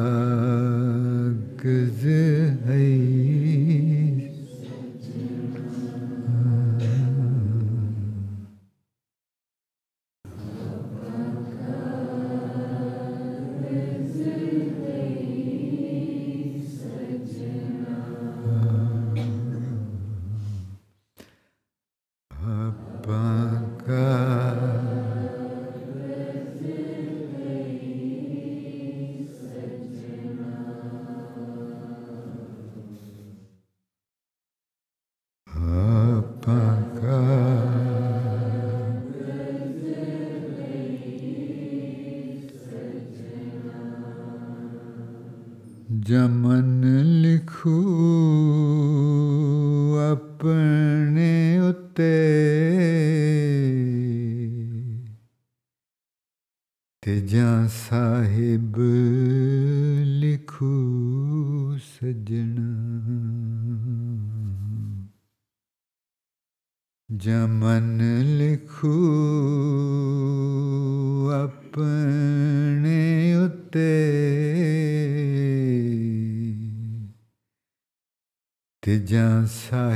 ਹੈ 2.65 4.00
fakat 23.11 24.20
ਜਾਂ 79.51 79.59
ਸਾਹਿਬ 79.59 79.90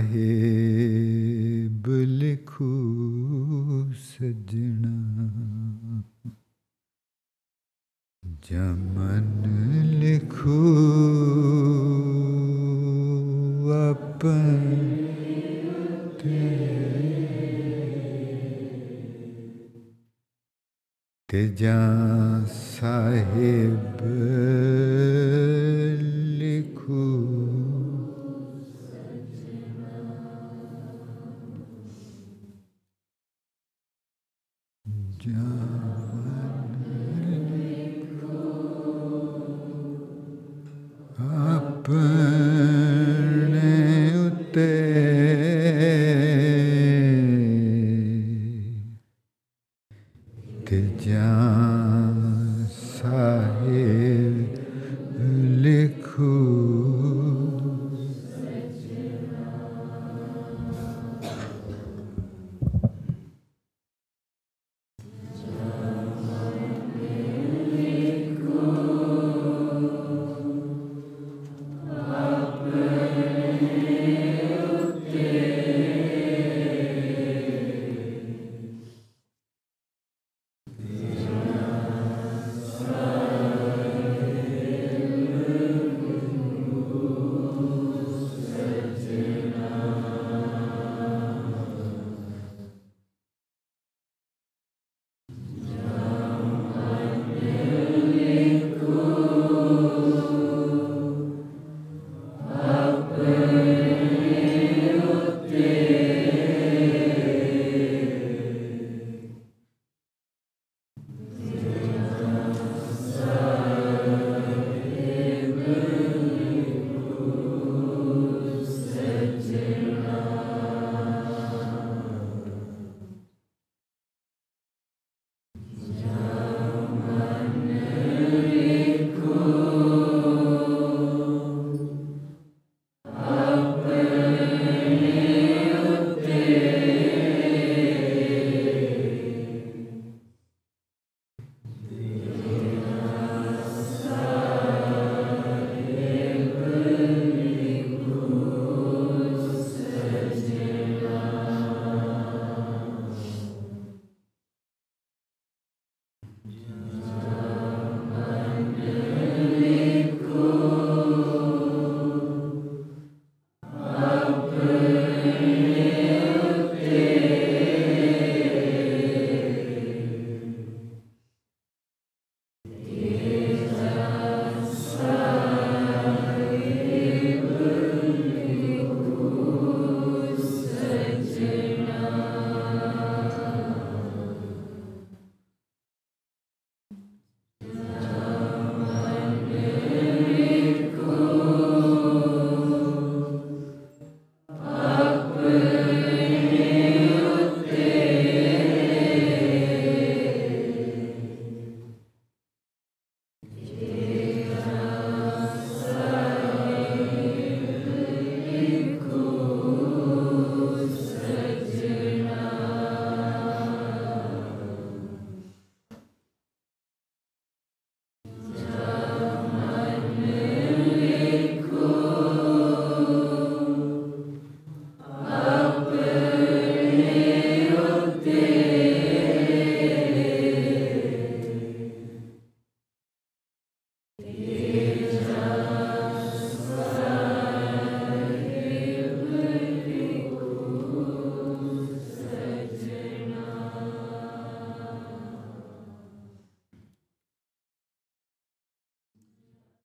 ਤਿਜਾ 51.05 51.19
ਸਾਜਨਾ 51.19 51.54